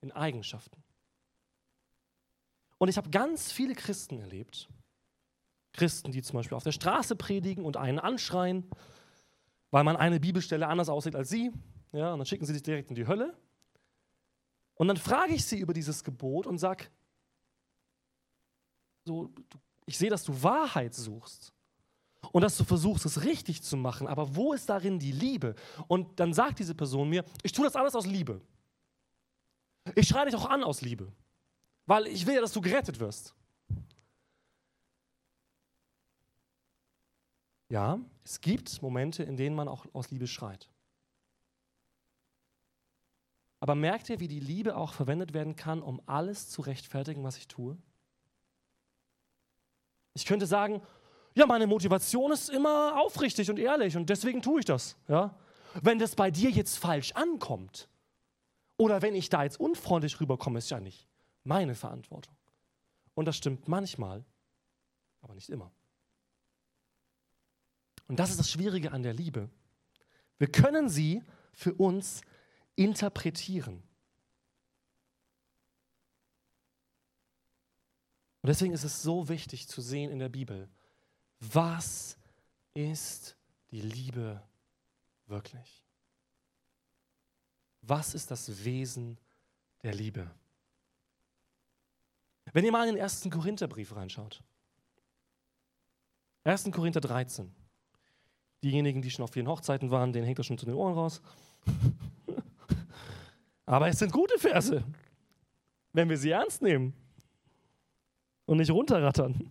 in 0.00 0.10
Eigenschaften. 0.12 0.82
Und 2.78 2.88
ich 2.88 2.96
habe 2.96 3.10
ganz 3.10 3.52
viele 3.52 3.74
Christen 3.74 4.18
erlebt, 4.18 4.68
Christen, 5.72 6.12
die 6.12 6.22
zum 6.22 6.36
Beispiel 6.36 6.56
auf 6.56 6.64
der 6.64 6.72
Straße 6.72 7.16
predigen 7.16 7.64
und 7.64 7.76
einen 7.76 7.98
anschreien, 7.98 8.68
weil 9.70 9.84
man 9.84 9.96
eine 9.96 10.20
Bibelstelle 10.20 10.66
anders 10.66 10.88
aussieht 10.88 11.14
als 11.14 11.28
sie. 11.28 11.52
Ja, 11.92 12.12
und 12.12 12.18
dann 12.18 12.26
schicken 12.26 12.44
sie 12.44 12.52
dich 12.52 12.62
direkt 12.62 12.90
in 12.90 12.94
die 12.94 13.06
Hölle. 13.06 13.36
Und 14.74 14.88
dann 14.88 14.96
frage 14.96 15.34
ich 15.34 15.44
sie 15.44 15.58
über 15.58 15.74
dieses 15.74 16.04
Gebot 16.04 16.46
und 16.46 16.58
sage, 16.58 16.86
so, 19.04 19.30
ich 19.86 19.98
sehe, 19.98 20.10
dass 20.10 20.24
du 20.24 20.42
Wahrheit 20.42 20.94
suchst 20.94 21.52
und 22.32 22.42
dass 22.42 22.56
du 22.56 22.64
versuchst, 22.64 23.04
es 23.06 23.24
richtig 23.24 23.62
zu 23.62 23.76
machen, 23.76 24.06
aber 24.06 24.36
wo 24.36 24.52
ist 24.52 24.68
darin 24.68 24.98
die 24.98 25.12
Liebe? 25.12 25.54
Und 25.88 26.20
dann 26.20 26.32
sagt 26.32 26.58
diese 26.58 26.74
Person 26.74 27.08
mir, 27.08 27.24
ich 27.42 27.52
tue 27.52 27.64
das 27.64 27.76
alles 27.76 27.94
aus 27.94 28.06
Liebe. 28.06 28.40
Ich 29.94 30.08
schreie 30.08 30.26
dich 30.26 30.34
auch 30.34 30.48
an 30.48 30.62
aus 30.62 30.82
Liebe, 30.82 31.12
weil 31.86 32.06
ich 32.06 32.26
will 32.26 32.34
ja, 32.34 32.40
dass 32.40 32.52
du 32.52 32.60
gerettet 32.60 33.00
wirst. 33.00 33.34
Ja, 37.70 38.00
es 38.24 38.40
gibt 38.40 38.82
Momente, 38.82 39.22
in 39.22 39.36
denen 39.36 39.54
man 39.54 39.68
auch 39.68 39.86
aus 39.92 40.10
Liebe 40.10 40.26
schreit. 40.26 40.68
Aber 43.60 43.74
merkt 43.74 44.08
ihr, 44.08 44.18
wie 44.20 44.28
die 44.28 44.40
Liebe 44.40 44.76
auch 44.76 44.92
verwendet 44.92 45.34
werden 45.34 45.54
kann, 45.54 45.80
um 45.80 46.02
alles 46.06 46.48
zu 46.48 46.62
rechtfertigen, 46.62 47.22
was 47.22 47.36
ich 47.36 47.46
tue? 47.46 47.78
Ich 50.14 50.26
könnte 50.26 50.46
sagen, 50.46 50.82
ja, 51.34 51.46
meine 51.46 51.68
Motivation 51.68 52.32
ist 52.32 52.50
immer 52.50 53.00
aufrichtig 53.00 53.48
und 53.48 53.58
ehrlich 53.58 53.96
und 53.96 54.10
deswegen 54.10 54.42
tue 54.42 54.60
ich 54.60 54.66
das. 54.66 54.96
Ja? 55.06 55.36
Wenn 55.80 56.00
das 56.00 56.16
bei 56.16 56.32
dir 56.32 56.50
jetzt 56.50 56.76
falsch 56.76 57.12
ankommt 57.12 57.88
oder 58.78 59.00
wenn 59.00 59.14
ich 59.14 59.28
da 59.28 59.44
jetzt 59.44 59.60
unfreundlich 59.60 60.20
rüberkomme, 60.20 60.58
ist 60.58 60.70
ja 60.70 60.80
nicht 60.80 61.06
meine 61.44 61.76
Verantwortung. 61.76 62.34
Und 63.14 63.26
das 63.26 63.36
stimmt 63.36 63.68
manchmal, 63.68 64.24
aber 65.20 65.34
nicht 65.34 65.50
immer. 65.50 65.70
Und 68.10 68.18
das 68.18 68.30
ist 68.32 68.40
das 68.40 68.50
Schwierige 68.50 68.90
an 68.90 69.04
der 69.04 69.14
Liebe. 69.14 69.48
Wir 70.38 70.50
können 70.50 70.88
sie 70.88 71.22
für 71.52 71.72
uns 71.74 72.22
interpretieren. 72.74 73.84
Und 78.42 78.48
deswegen 78.48 78.72
ist 78.72 78.82
es 78.82 79.00
so 79.00 79.28
wichtig 79.28 79.68
zu 79.68 79.80
sehen 79.80 80.10
in 80.10 80.18
der 80.18 80.28
Bibel, 80.28 80.68
was 81.38 82.18
ist 82.74 83.36
die 83.70 83.80
Liebe 83.80 84.42
wirklich? 85.28 85.84
Was 87.82 88.14
ist 88.14 88.32
das 88.32 88.64
Wesen 88.64 89.20
der 89.84 89.94
Liebe? 89.94 90.28
Wenn 92.52 92.64
ihr 92.64 92.72
mal 92.72 92.88
in 92.88 92.96
den 92.96 93.00
ersten 93.00 93.30
Korintherbrief 93.30 93.94
reinschaut, 93.94 94.42
1. 96.42 96.72
Korinther 96.72 97.00
13, 97.00 97.54
Diejenigen, 98.62 99.02
die 99.02 99.10
schon 99.10 99.24
auf 99.24 99.32
vielen 99.32 99.48
Hochzeiten 99.48 99.90
waren, 99.90 100.12
denen 100.12 100.26
hängt 100.26 100.38
das 100.38 100.46
schon 100.46 100.58
zu 100.58 100.66
den 100.66 100.74
Ohren 100.74 100.94
raus. 100.94 101.22
Aber 103.66 103.88
es 103.88 103.98
sind 103.98 104.12
gute 104.12 104.38
Verse, 104.38 104.84
wenn 105.92 106.08
wir 106.08 106.16
sie 106.16 106.30
ernst 106.30 106.60
nehmen 106.60 106.92
und 108.46 108.58
nicht 108.58 108.70
runterrattern. 108.70 109.50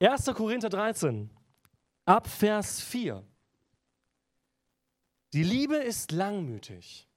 1. 0.00 0.26
Korinther 0.34 0.68
13, 0.68 1.30
ab 2.04 2.28
Vers 2.28 2.80
4. 2.80 3.24
Die 5.32 5.42
Liebe 5.42 5.76
ist 5.76 6.12
langmütig 6.12 7.08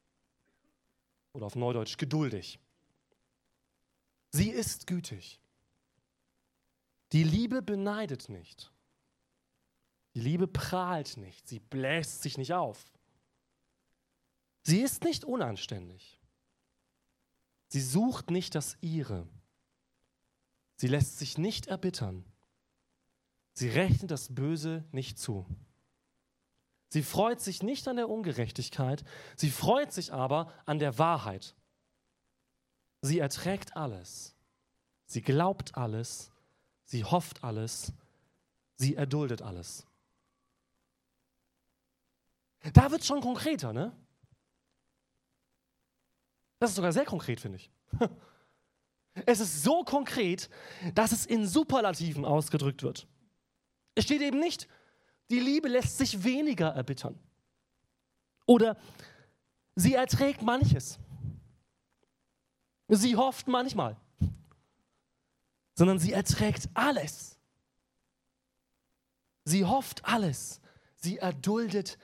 oder 1.34 1.46
auf 1.46 1.56
Neudeutsch 1.56 1.98
geduldig. 1.98 2.60
Sie 4.32 4.50
ist 4.50 4.88
gütig. 4.88 5.40
Die 7.12 7.24
Liebe 7.24 7.62
beneidet 7.62 8.30
nicht. 8.30 8.72
Die 10.18 10.24
Liebe 10.24 10.48
prahlt 10.48 11.18
nicht, 11.18 11.48
sie 11.48 11.60
bläst 11.60 12.24
sich 12.24 12.40
nicht 12.40 12.52
auf. 12.52 12.92
Sie 14.64 14.82
ist 14.82 15.04
nicht 15.04 15.24
unanständig. 15.24 16.20
Sie 17.68 17.82
sucht 17.82 18.32
nicht 18.32 18.56
das 18.56 18.78
Ihre. 18.82 19.28
Sie 20.78 20.88
lässt 20.88 21.20
sich 21.20 21.38
nicht 21.38 21.68
erbittern. 21.68 22.26
Sie 23.54 23.70
rechnet 23.70 24.10
das 24.10 24.34
Böse 24.34 24.84
nicht 24.92 25.20
zu. 25.20 25.46
Sie 26.90 27.04
freut 27.04 27.40
sich 27.40 27.62
nicht 27.62 27.88
an 27.88 27.98
der 27.98 28.10
Ungerechtigkeit, 28.10 29.04
sie 29.36 29.52
freut 29.52 29.94
sich 29.94 30.14
aber 30.14 30.52
an 30.66 30.80
der 30.80 30.98
Wahrheit. 30.98 31.54
Sie 33.04 33.20
erträgt 33.20 33.78
alles. 33.78 34.36
Sie 35.06 35.22
glaubt 35.22 35.78
alles. 35.78 36.32
Sie 36.86 37.04
hofft 37.04 37.44
alles. 37.44 37.94
Sie 38.78 38.96
erduldet 38.96 39.44
alles. 39.44 39.86
Da 42.74 42.92
wird 42.92 43.02
es 43.02 43.08
schon 43.08 43.22
konkreter, 43.22 43.74
ne? 43.74 43.96
Das 46.60 46.72
ist 46.72 46.76
sogar 46.76 46.92
sehr 46.92 47.06
konkret, 47.06 47.40
finde 47.40 47.58
ich. 47.58 47.72
Es 49.26 49.40
ist 49.40 49.64
so 49.64 49.84
konkret, 49.84 50.48
dass 50.94 51.12
es 51.12 51.26
in 51.26 51.48
Superlativen 51.48 52.24
ausgedrückt 52.24 52.84
wird. 52.84 53.08
Es 53.96 54.04
steht 54.04 54.22
eben 54.22 54.40
nicht, 54.40 54.68
die 55.32 55.40
Liebe 55.40 55.68
lässt 55.68 55.98
sich 55.98 56.24
weniger 56.24 56.68
erbittern. 56.68 57.20
Oder 58.46 58.78
sie 59.76 59.96
erträgt 59.96 60.44
manches. 60.44 61.00
Sie 62.88 63.16
hofft 63.16 63.48
manchmal. 63.48 63.98
Sondern 65.74 65.98
sie 65.98 66.14
erträgt 66.14 66.70
alles. 66.76 67.38
Sie 69.46 69.66
hofft 69.66 70.06
alles. 70.06 70.62
Sie 70.96 71.18
erduldet 71.18 71.98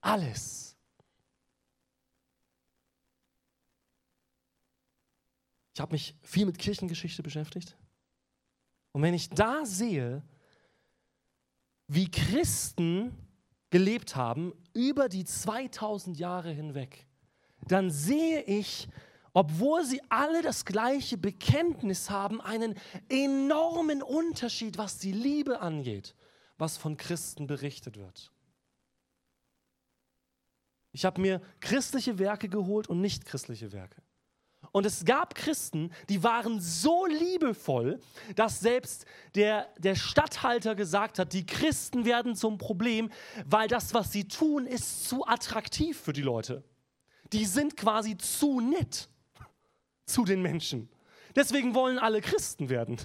alles. 0.00 0.76
Ich 5.74 5.80
habe 5.80 5.92
mich 5.92 6.14
viel 6.22 6.46
mit 6.46 6.58
Kirchengeschichte 6.58 7.22
beschäftigt. 7.22 7.76
Und 8.92 9.02
wenn 9.02 9.14
ich 9.14 9.30
da 9.30 9.64
sehe, 9.64 10.22
wie 11.86 12.10
Christen 12.10 13.16
gelebt 13.70 14.16
haben 14.16 14.52
über 14.74 15.08
die 15.08 15.24
2000 15.24 16.18
Jahre 16.18 16.50
hinweg, 16.50 17.06
dann 17.66 17.90
sehe 17.90 18.42
ich, 18.42 18.88
obwohl 19.32 19.84
sie 19.84 20.02
alle 20.08 20.42
das 20.42 20.64
gleiche 20.64 21.16
Bekenntnis 21.16 22.10
haben, 22.10 22.40
einen 22.40 22.74
enormen 23.08 24.02
Unterschied, 24.02 24.76
was 24.76 24.98
die 24.98 25.12
Liebe 25.12 25.60
angeht, 25.60 26.14
was 26.58 26.76
von 26.76 26.96
Christen 26.96 27.46
berichtet 27.46 27.96
wird. 27.96 28.32
Ich 30.92 31.04
habe 31.04 31.20
mir 31.20 31.40
christliche 31.60 32.18
Werke 32.18 32.48
geholt 32.48 32.88
und 32.88 33.00
nicht 33.00 33.24
christliche 33.24 33.72
Werke. 33.72 34.02
Und 34.72 34.86
es 34.86 35.04
gab 35.04 35.34
Christen, 35.34 35.90
die 36.08 36.22
waren 36.22 36.60
so 36.60 37.06
liebevoll, 37.06 37.98
dass 38.36 38.60
selbst 38.60 39.04
der, 39.34 39.68
der 39.78 39.96
Statthalter 39.96 40.74
gesagt 40.74 41.18
hat, 41.18 41.32
die 41.32 41.44
Christen 41.44 42.04
werden 42.04 42.36
zum 42.36 42.58
Problem, 42.58 43.10
weil 43.46 43.68
das, 43.68 43.94
was 43.94 44.12
sie 44.12 44.28
tun, 44.28 44.66
ist 44.66 45.08
zu 45.08 45.26
attraktiv 45.26 45.98
für 45.98 46.12
die 46.12 46.22
Leute. 46.22 46.62
Die 47.32 47.46
sind 47.46 47.76
quasi 47.76 48.16
zu 48.16 48.60
nett 48.60 49.08
zu 50.06 50.24
den 50.24 50.42
Menschen. 50.42 50.88
Deswegen 51.34 51.74
wollen 51.74 51.98
alle 51.98 52.20
Christen 52.20 52.68
werden. 52.68 52.96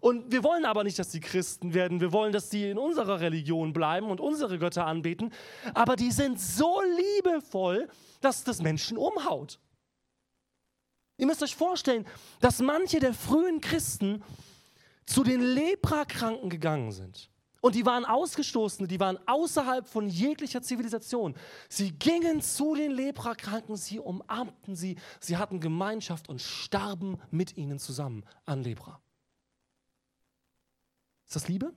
Und 0.00 0.32
wir 0.32 0.42
wollen 0.42 0.64
aber 0.64 0.82
nicht, 0.82 0.98
dass 0.98 1.10
die 1.10 1.20
Christen 1.20 1.74
werden. 1.74 2.00
Wir 2.00 2.12
wollen, 2.12 2.32
dass 2.32 2.48
die 2.48 2.70
in 2.70 2.78
unserer 2.78 3.20
Religion 3.20 3.72
bleiben 3.72 4.10
und 4.10 4.20
unsere 4.20 4.58
Götter 4.58 4.86
anbeten. 4.86 5.32
Aber 5.74 5.94
die 5.94 6.10
sind 6.10 6.40
so 6.40 6.80
liebevoll, 6.80 7.88
dass 8.20 8.42
das 8.42 8.62
Menschen 8.62 8.96
umhaut. 8.96 9.60
Ihr 11.18 11.26
müsst 11.26 11.42
euch 11.42 11.54
vorstellen, 11.54 12.06
dass 12.40 12.60
manche 12.60 12.98
der 12.98 13.12
frühen 13.12 13.60
Christen 13.60 14.24
zu 15.04 15.22
den 15.22 15.42
Leprakranken 15.42 16.48
gegangen 16.48 16.92
sind. 16.92 17.30
Und 17.60 17.74
die 17.74 17.84
waren 17.84 18.06
Ausgestoßene, 18.06 18.88
die 18.88 19.00
waren 19.00 19.18
außerhalb 19.26 19.86
von 19.86 20.08
jeglicher 20.08 20.62
Zivilisation. 20.62 21.34
Sie 21.68 21.92
gingen 21.92 22.40
zu 22.40 22.74
den 22.74 22.92
Leprakranken, 22.92 23.76
sie 23.76 23.98
umarmten 23.98 24.74
sie, 24.74 24.96
sie 25.20 25.36
hatten 25.36 25.60
Gemeinschaft 25.60 26.30
und 26.30 26.40
starben 26.40 27.18
mit 27.30 27.58
ihnen 27.58 27.78
zusammen 27.78 28.24
an 28.46 28.62
Lepra. 28.62 29.02
Ist 31.30 31.36
das 31.36 31.46
Liebe? 31.48 31.72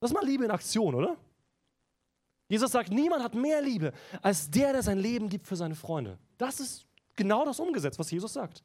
Das 0.00 0.10
ist 0.10 0.14
mal 0.14 0.22
Liebe 0.22 0.44
in 0.44 0.50
Aktion, 0.50 0.94
oder? 0.94 1.16
Jesus 2.46 2.70
sagt, 2.70 2.90
niemand 2.90 3.22
hat 3.22 3.34
mehr 3.34 3.62
Liebe 3.62 3.94
als 4.20 4.50
der, 4.50 4.74
der 4.74 4.82
sein 4.82 4.98
Leben 4.98 5.30
gibt 5.30 5.46
für 5.46 5.56
seine 5.56 5.74
Freunde. 5.74 6.18
Das 6.36 6.60
ist 6.60 6.84
genau 7.16 7.46
das 7.46 7.58
umgesetzt, 7.58 7.98
was 7.98 8.10
Jesus 8.10 8.34
sagt. 8.34 8.62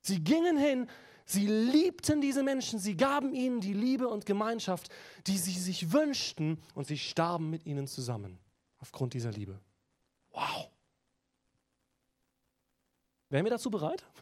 Sie 0.00 0.18
gingen 0.18 0.58
hin, 0.58 0.90
sie 1.24 1.46
liebten 1.46 2.20
diese 2.20 2.42
Menschen, 2.42 2.80
sie 2.80 2.96
gaben 2.96 3.32
ihnen 3.34 3.60
die 3.60 3.72
Liebe 3.72 4.08
und 4.08 4.26
Gemeinschaft, 4.26 4.88
die 5.28 5.38
sie 5.38 5.52
sich 5.52 5.92
wünschten 5.92 6.60
und 6.74 6.88
sie 6.88 6.98
starben 6.98 7.50
mit 7.50 7.66
ihnen 7.66 7.86
zusammen 7.86 8.40
aufgrund 8.78 9.14
dieser 9.14 9.30
Liebe. 9.30 9.60
Wow. 10.32 10.68
Wären 13.28 13.44
wir 13.44 13.50
dazu 13.50 13.70
bereit? 13.70 14.04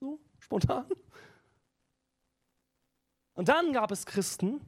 So, 0.00 0.18
spontan? 0.40 0.84
Und 3.42 3.48
dann 3.48 3.72
gab 3.72 3.90
es 3.90 4.06
Christen, 4.06 4.60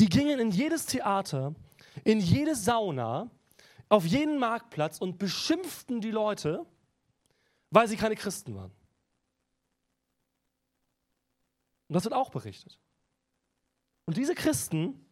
die 0.00 0.08
gingen 0.08 0.40
in 0.40 0.50
jedes 0.50 0.86
Theater, 0.86 1.54
in 2.02 2.18
jede 2.18 2.56
Sauna, 2.56 3.30
auf 3.88 4.04
jeden 4.04 4.40
Marktplatz 4.40 4.98
und 4.98 5.16
beschimpften 5.16 6.00
die 6.00 6.10
Leute, 6.10 6.66
weil 7.70 7.86
sie 7.86 7.96
keine 7.96 8.16
Christen 8.16 8.56
waren. 8.56 8.72
Und 11.86 11.94
das 11.94 12.02
wird 12.02 12.14
auch 12.14 12.30
berichtet. 12.30 12.80
Und 14.06 14.16
diese 14.16 14.34
Christen 14.34 15.06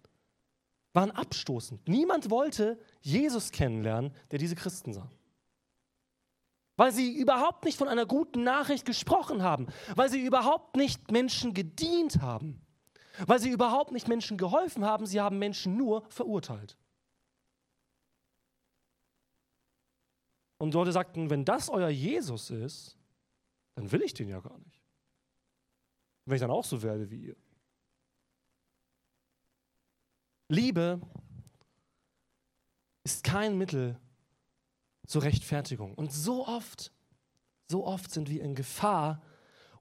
waren 0.94 1.12
abstoßend. 1.12 1.86
Niemand 1.86 2.30
wollte 2.30 2.80
Jesus 3.00 3.52
kennenlernen, 3.52 4.12
der 4.32 4.40
diese 4.40 4.56
Christen 4.56 4.92
sah. 4.92 5.08
Weil 6.82 6.90
sie 6.90 7.16
überhaupt 7.16 7.64
nicht 7.64 7.78
von 7.78 7.86
einer 7.86 8.06
guten 8.06 8.42
Nachricht 8.42 8.84
gesprochen 8.84 9.44
haben, 9.44 9.68
weil 9.94 10.10
sie 10.10 10.20
überhaupt 10.20 10.74
nicht 10.74 11.12
Menschen 11.12 11.54
gedient 11.54 12.20
haben, 12.20 12.60
weil 13.24 13.38
sie 13.38 13.50
überhaupt 13.50 13.92
nicht 13.92 14.08
Menschen 14.08 14.36
geholfen 14.36 14.84
haben, 14.84 15.06
sie 15.06 15.20
haben 15.20 15.38
Menschen 15.38 15.76
nur 15.76 16.04
verurteilt. 16.10 16.76
Und 20.58 20.74
Leute 20.74 20.90
sagten, 20.90 21.30
wenn 21.30 21.44
das 21.44 21.68
euer 21.68 21.88
Jesus 21.88 22.50
ist, 22.50 22.98
dann 23.76 23.92
will 23.92 24.02
ich 24.02 24.14
den 24.14 24.28
ja 24.28 24.40
gar 24.40 24.58
nicht. 24.58 24.82
Wenn 26.24 26.34
ich 26.34 26.40
dann 26.40 26.50
auch 26.50 26.64
so 26.64 26.82
werde 26.82 27.08
wie 27.12 27.26
ihr. 27.26 27.36
Liebe 30.48 31.00
ist 33.04 33.22
kein 33.22 33.56
Mittel 33.56 34.00
zur 35.06 35.22
Rechtfertigung. 35.22 35.94
Und 35.94 36.12
so 36.12 36.46
oft, 36.46 36.92
so 37.68 37.86
oft 37.86 38.10
sind 38.10 38.28
wir 38.28 38.42
in 38.42 38.54
Gefahr, 38.54 39.22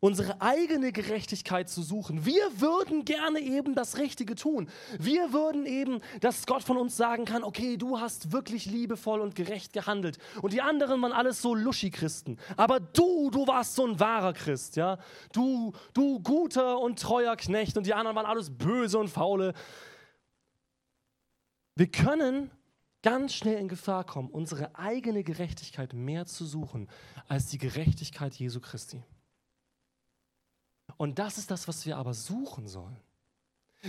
unsere 0.01 0.41
eigene 0.41 0.91
Gerechtigkeit 0.91 1.69
zu 1.69 1.83
suchen. 1.83 2.25
Wir 2.25 2.59
würden 2.59 3.05
gerne 3.05 3.39
eben 3.39 3.75
das 3.75 3.99
Richtige 3.99 4.35
tun. 4.35 4.67
Wir 4.97 5.31
würden 5.31 5.67
eben, 5.67 6.01
dass 6.21 6.47
Gott 6.47 6.63
von 6.63 6.77
uns 6.77 6.97
sagen 6.97 7.23
kann, 7.23 7.43
okay, 7.43 7.77
du 7.77 7.99
hast 7.99 8.31
wirklich 8.31 8.65
liebevoll 8.65 9.21
und 9.21 9.35
gerecht 9.35 9.73
gehandelt. 9.73 10.17
Und 10.41 10.53
die 10.53 10.61
anderen 10.61 10.99
waren 11.03 11.11
alles 11.11 11.41
so 11.41 11.53
Luschi-Christen. 11.53 12.37
Aber 12.57 12.79
du, 12.79 13.29
du 13.29 13.45
warst 13.45 13.75
so 13.75 13.85
ein 13.85 13.99
wahrer 13.99 14.33
Christ, 14.33 14.75
ja. 14.75 14.97
Du, 15.33 15.71
du 15.93 16.19
guter 16.19 16.79
und 16.79 16.99
treuer 16.99 17.35
Knecht 17.35 17.77
und 17.77 17.85
die 17.85 17.93
anderen 17.93 18.15
waren 18.15 18.25
alles 18.25 18.49
böse 18.49 18.97
und 18.97 19.07
faule. 19.07 19.53
Wir 21.75 21.91
können 21.91 22.49
ganz 23.01 23.33
schnell 23.33 23.57
in 23.57 23.67
Gefahr 23.67 24.03
kommen, 24.03 24.29
unsere 24.29 24.75
eigene 24.75 25.23
Gerechtigkeit 25.23 25.93
mehr 25.93 26.25
zu 26.25 26.45
suchen 26.45 26.87
als 27.27 27.47
die 27.47 27.57
Gerechtigkeit 27.57 28.35
Jesu 28.35 28.59
Christi. 28.59 29.03
Und 30.97 31.19
das 31.19 31.37
ist 31.37 31.49
das, 31.49 31.67
was 31.67 31.85
wir 31.85 31.97
aber 31.97 32.13
suchen 32.13 32.67
sollen. 32.67 32.97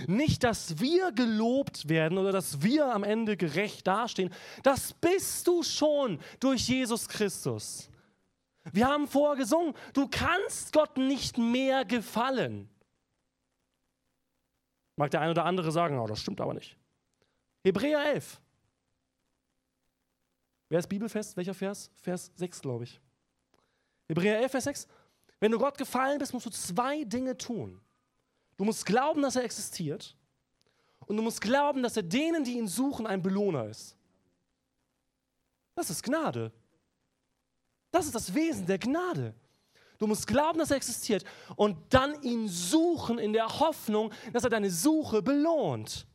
Nicht, 0.07 0.43
dass 0.43 0.79
wir 0.79 1.11
gelobt 1.11 1.87
werden 1.87 2.17
oder 2.17 2.31
dass 2.31 2.63
wir 2.63 2.91
am 2.91 3.03
Ende 3.03 3.37
gerecht 3.37 3.85
dastehen. 3.85 4.33
Das 4.63 4.93
bist 4.93 5.45
du 5.47 5.61
schon 5.61 6.19
durch 6.39 6.67
Jesus 6.67 7.07
Christus. 7.07 7.89
Wir 8.71 8.87
haben 8.87 9.07
vorher 9.07 9.35
gesungen, 9.37 9.75
du 9.93 10.07
kannst 10.07 10.73
Gott 10.73 10.97
nicht 10.97 11.37
mehr 11.37 11.85
gefallen. 11.85 12.69
Mag 14.95 15.11
der 15.11 15.21
eine 15.21 15.31
oder 15.31 15.45
andere 15.45 15.71
sagen, 15.71 15.99
oh, 15.99 16.07
das 16.07 16.21
stimmt 16.21 16.41
aber 16.41 16.53
nicht. 16.53 16.77
Hebräer 17.63 18.13
11. 18.13 18.41
Wer 20.73 20.79
ist 20.79 20.87
bibelfest? 20.87 21.37
Welcher 21.37 21.53
Vers? 21.53 21.91
Vers 22.01 22.31
6, 22.33 22.61
glaube 22.61 22.85
ich. 22.85 22.99
Hebräer 24.07 24.39
11, 24.39 24.51
Vers 24.51 24.63
6. 24.63 24.87
Wenn 25.39 25.51
du 25.51 25.59
Gott 25.59 25.77
gefallen 25.77 26.17
bist, 26.17 26.33
musst 26.33 26.47
du 26.47 26.49
zwei 26.49 27.03
Dinge 27.03 27.37
tun. 27.37 27.79
Du 28.57 28.63
musst 28.63 28.83
glauben, 28.83 29.21
dass 29.21 29.35
er 29.35 29.43
existiert 29.43 30.17
und 31.05 31.15
du 31.15 31.21
musst 31.21 31.41
glauben, 31.41 31.83
dass 31.83 31.95
er 31.95 32.01
denen, 32.01 32.43
die 32.43 32.57
ihn 32.57 32.67
suchen, 32.67 33.05
ein 33.05 33.21
Belohner 33.21 33.67
ist. 33.67 33.95
Das 35.75 35.91
ist 35.91 36.01
Gnade. 36.01 36.51
Das 37.91 38.07
ist 38.07 38.15
das 38.15 38.33
Wesen 38.33 38.65
der 38.65 38.79
Gnade. 38.79 39.35
Du 39.99 40.07
musst 40.07 40.25
glauben, 40.25 40.57
dass 40.57 40.71
er 40.71 40.77
existiert 40.77 41.23
und 41.55 41.77
dann 41.93 42.19
ihn 42.23 42.47
suchen 42.47 43.19
in 43.19 43.31
der 43.31 43.59
Hoffnung, 43.59 44.11
dass 44.31 44.43
er 44.43 44.49
deine 44.49 44.71
Suche 44.71 45.21
belohnt. 45.21 46.07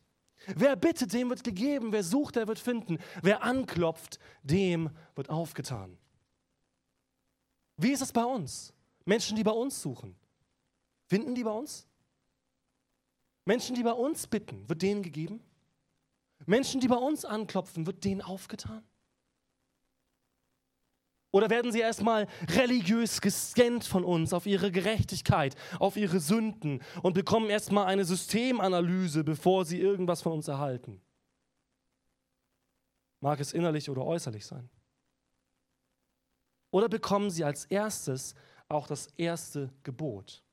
Wer 0.55 0.75
bittet, 0.75 1.13
dem 1.13 1.29
wird 1.29 1.43
gegeben. 1.43 1.91
Wer 1.91 2.03
sucht, 2.03 2.35
der 2.35 2.47
wird 2.47 2.59
finden. 2.59 2.99
Wer 3.21 3.43
anklopft, 3.43 4.19
dem 4.43 4.89
wird 5.15 5.29
aufgetan. 5.29 5.97
Wie 7.77 7.91
ist 7.91 8.01
es 8.01 8.11
bei 8.11 8.23
uns? 8.23 8.73
Menschen, 9.05 9.37
die 9.37 9.43
bei 9.43 9.51
uns 9.51 9.81
suchen, 9.81 10.15
finden 11.07 11.33
die 11.33 11.43
bei 11.43 11.51
uns? 11.51 11.87
Menschen, 13.45 13.75
die 13.75 13.83
bei 13.83 13.93
uns 13.93 14.27
bitten, 14.27 14.67
wird 14.67 14.81
denen 14.81 15.01
gegeben? 15.01 15.41
Menschen, 16.45 16.81
die 16.81 16.87
bei 16.87 16.97
uns 16.97 17.25
anklopfen, 17.25 17.87
wird 17.87 18.03
denen 18.03 18.21
aufgetan? 18.21 18.83
Oder 21.31 21.49
werden 21.49 21.71
sie 21.71 21.79
erstmal 21.79 22.27
religiös 22.49 23.21
gescannt 23.21 23.83
von 23.83 24.03
uns 24.03 24.33
auf 24.33 24.47
ihre 24.47 24.71
Gerechtigkeit, 24.71 25.55
auf 25.79 25.95
ihre 25.95 26.19
Sünden 26.19 26.81
und 27.03 27.13
bekommen 27.13 27.49
erstmal 27.49 27.85
eine 27.85 28.03
Systemanalyse, 28.03 29.23
bevor 29.23 29.63
sie 29.65 29.79
irgendwas 29.79 30.21
von 30.21 30.33
uns 30.33 30.47
erhalten? 30.47 31.01
Mag 33.19 33.39
es 33.39 33.53
innerlich 33.53 33.89
oder 33.89 34.05
äußerlich 34.05 34.45
sein? 34.45 34.69
Oder 36.71 36.89
bekommen 36.89 37.29
sie 37.29 37.43
als 37.43 37.65
erstes 37.65 38.33
auch 38.67 38.87
das 38.87 39.07
erste 39.17 39.73
Gebot, 39.83 40.43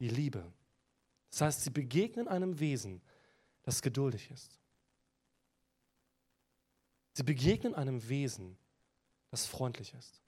die 0.00 0.08
Liebe. 0.08 0.52
Das 1.30 1.40
heißt, 1.40 1.64
sie 1.64 1.70
begegnen 1.70 2.28
einem 2.28 2.60
Wesen, 2.60 3.02
das 3.62 3.82
geduldig 3.82 4.30
ist. 4.30 4.58
Sie 7.14 7.24
begegnen 7.24 7.74
einem 7.74 8.08
Wesen, 8.08 8.56
das 9.34 9.46
freundlich 9.46 9.92
ist. 9.94 10.22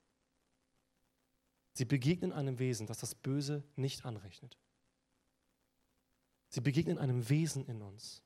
Sie 1.75 1.85
begegnen 1.85 2.33
einem 2.33 2.59
Wesen, 2.59 2.89
das 2.89 2.99
das 2.99 3.15
Böse 3.15 3.63
nicht 3.77 4.05
anrechnet. 4.05 4.59
Sie 6.49 6.61
begegnen 6.61 6.99
einem 6.99 7.29
Wesen 7.29 7.65
in 7.67 7.83
uns, 7.83 8.25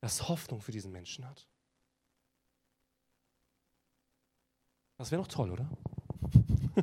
das 0.00 0.28
Hoffnung 0.28 0.62
für 0.62 0.72
diesen 0.72 0.92
Menschen 0.92 1.28
hat. 1.28 1.46
Das 4.96 5.10
wäre 5.10 5.20
doch 5.20 5.28
toll, 5.28 5.50
oder? 5.50 5.68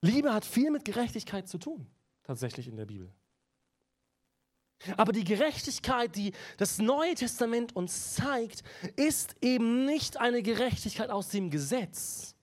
Liebe 0.00 0.34
hat 0.34 0.44
viel 0.44 0.72
mit 0.72 0.84
Gerechtigkeit 0.84 1.46
zu 1.46 1.58
tun, 1.58 1.88
tatsächlich 2.24 2.66
in 2.66 2.74
der 2.76 2.86
Bibel. 2.86 3.14
Aber 4.96 5.12
die 5.12 5.24
Gerechtigkeit, 5.24 6.14
die 6.14 6.32
das 6.56 6.78
Neue 6.78 7.14
Testament 7.14 7.74
uns 7.74 8.14
zeigt, 8.14 8.62
ist 8.96 9.34
eben 9.40 9.84
nicht 9.84 10.18
eine 10.18 10.42
Gerechtigkeit 10.42 11.10
aus 11.10 11.28
dem 11.28 11.50
Gesetz. 11.50 12.36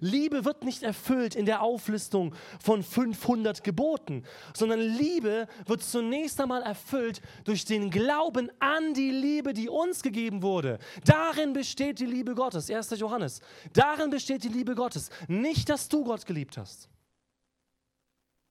Liebe 0.00 0.44
wird 0.44 0.64
nicht 0.64 0.82
erfüllt 0.82 1.34
in 1.34 1.46
der 1.46 1.62
Auflistung 1.62 2.34
von 2.60 2.82
500 2.82 3.62
Geboten, 3.62 4.24
sondern 4.52 4.80
Liebe 4.80 5.46
wird 5.66 5.82
zunächst 5.82 6.40
einmal 6.40 6.62
erfüllt 6.62 7.20
durch 7.44 7.64
den 7.64 7.90
Glauben 7.90 8.50
an 8.58 8.94
die 8.94 9.10
Liebe, 9.10 9.52
die 9.52 9.68
uns 9.68 10.02
gegeben 10.02 10.42
wurde. 10.42 10.78
Darin 11.04 11.52
besteht 11.52 12.00
die 12.00 12.06
Liebe 12.06 12.34
Gottes, 12.34 12.70
1. 12.70 12.90
Johannes. 12.98 13.40
Darin 13.72 14.10
besteht 14.10 14.42
die 14.44 14.48
Liebe 14.48 14.74
Gottes. 14.74 15.10
Nicht, 15.28 15.68
dass 15.68 15.88
du 15.88 16.04
Gott 16.04 16.26
geliebt 16.26 16.56
hast. 16.58 16.88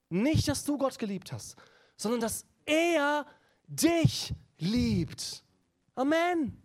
Nicht, 0.10 0.48
dass 0.48 0.64
du 0.64 0.78
Gott 0.78 1.00
geliebt 1.00 1.32
hast, 1.32 1.56
sondern 1.96 2.22
dass 2.22 2.46
er 2.66 3.26
dich 3.68 4.34
liebt. 4.58 5.44
Amen. 5.96 6.62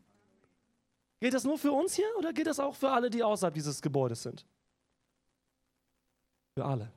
Gilt 1.21 1.35
das 1.35 1.45
nur 1.45 1.59
für 1.59 1.73
uns 1.73 1.95
hier 1.95 2.09
oder 2.17 2.33
gilt 2.33 2.47
das 2.47 2.61
auch 2.61 2.75
für 2.75 2.91
alle, 2.91 3.11
die 3.11 3.23
außerhalb 3.23 3.55
dieses 3.55 3.83
Gebäudes 3.83 4.23
sind? 4.23 4.47
Für 6.55 6.65
alle. 6.65 6.93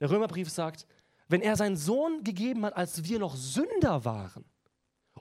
Der 0.00 0.10
Römerbrief 0.10 0.50
sagt, 0.50 0.86
wenn 1.28 1.40
er 1.40 1.56
seinen 1.56 1.76
Sohn 1.76 2.22
gegeben 2.22 2.64
hat, 2.64 2.76
als 2.76 3.04
wir 3.04 3.18
noch 3.18 3.34
Sünder 3.34 4.04
waren 4.04 4.44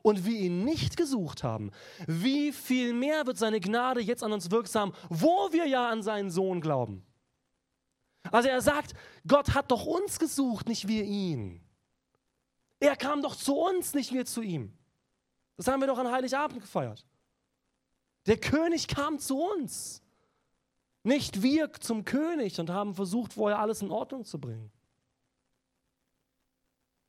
und 0.06 0.24
wir 0.24 0.38
ihn 0.38 0.64
nicht 0.64 0.98
gesucht 0.98 1.44
haben, 1.44 1.72
wie 2.06 2.52
viel 2.52 2.94
mehr 2.94 3.26
wird 3.26 3.40
seine 3.40 3.60
Gnade 3.60 4.02
jetzt 4.02 4.24
an 4.24 4.34
uns 4.34 4.52
wirksam, 4.52 4.94
wo 5.10 5.52
wir 5.52 5.66
ja 5.66 5.90
an 5.90 6.04
seinen 6.04 6.30
Sohn 6.30 6.62
glauben. 6.62 7.04
Also 8.32 8.48
er 8.48 8.62
sagt, 8.62 8.94
Gott 9.28 9.56
hat 9.56 9.72
doch 9.72 9.88
uns 9.88 10.20
gesucht, 10.20 10.70
nicht 10.70 10.88
wir 10.88 11.04
ihn. 11.06 11.60
Er 12.80 12.96
kam 12.96 13.24
doch 13.24 13.36
zu 13.36 13.56
uns, 13.56 13.96
nicht 13.96 14.14
wir 14.14 14.28
zu 14.28 14.44
ihm. 14.44 14.78
Das 15.58 15.68
haben 15.68 15.80
wir 15.80 15.88
doch 15.88 15.98
an 15.98 16.12
Heiligabend 16.12 16.62
gefeiert. 16.62 17.04
Der 18.28 18.38
König 18.38 18.88
kam 18.88 19.18
zu 19.18 19.40
uns. 19.42 20.04
Nicht 21.02 21.42
wir 21.42 21.74
zum 21.74 22.06
König 22.06 22.60
und 22.60 22.70
haben 22.70 22.94
versucht, 22.94 23.34
vorher 23.34 23.58
alles 23.58 23.82
in 23.82 23.90
Ordnung 23.90 24.24
zu 24.24 24.40
bringen. 24.40 24.72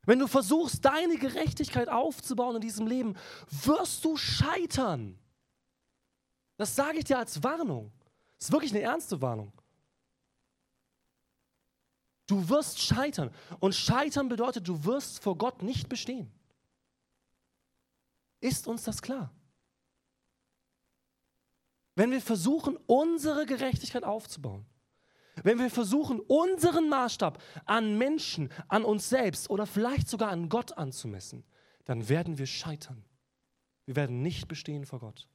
Wenn 0.07 0.21
du 0.21 0.29
versuchst, 0.29 0.85
deine 0.85 1.19
Gerechtigkeit 1.19 1.89
aufzubauen 1.89 2.57
in 2.57 2.63
diesem 2.63 2.87
Leben, 2.87 3.17
wirst 3.51 4.05
du 4.05 4.17
scheitern. 4.17 5.19
Das 6.57 6.75
sage 6.75 6.99
ich 6.99 7.05
dir 7.05 7.19
als 7.19 7.43
Warnung. 7.43 7.93
Das 8.39 8.47
ist 8.49 8.53
wirklich 8.53 8.73
eine 8.73 8.83
ernste 8.83 9.21
Warnung. 9.21 9.53
Du 12.27 12.49
wirst 12.49 12.81
scheitern. 12.81 13.33
Und 13.61 13.75
scheitern 13.75 14.29
bedeutet, 14.29 14.67
du 14.67 14.85
wirst 14.85 15.23
vor 15.23 15.37
Gott 15.37 15.63
nicht 15.63 15.89
bestehen. 15.89 16.31
Ist 18.41 18.67
uns 18.67 18.85
das 18.85 19.03
klar? 19.03 19.33
Wenn 21.97 22.11
wir 22.11 22.21
versuchen, 22.21 22.77
unsere 22.87 23.47
Gerechtigkeit 23.47 24.05
aufzubauen, 24.05 24.67
wenn 25.43 25.59
wir 25.59 25.71
versuchen, 25.71 26.21
unseren 26.21 26.89
Maßstab 26.89 27.43
an 27.65 27.99
Menschen, 27.99 28.51
an 28.69 28.85
uns 28.85 29.09
selbst 29.09 29.51
oder 29.51 29.67
vielleicht 29.67 30.09
sogar 30.09 30.31
an 30.31 30.49
Gott 30.49 30.77
anzumessen, 30.77 31.45
dann 31.85 32.09
werden 32.09 32.39
wir 32.39 32.47
scheitern. 32.47 33.05
Wir 33.85 33.97
werden 33.97 34.23
nicht 34.23 34.49
bestehen 34.49 34.87
vor 34.87 35.01
Gott. 35.01 35.29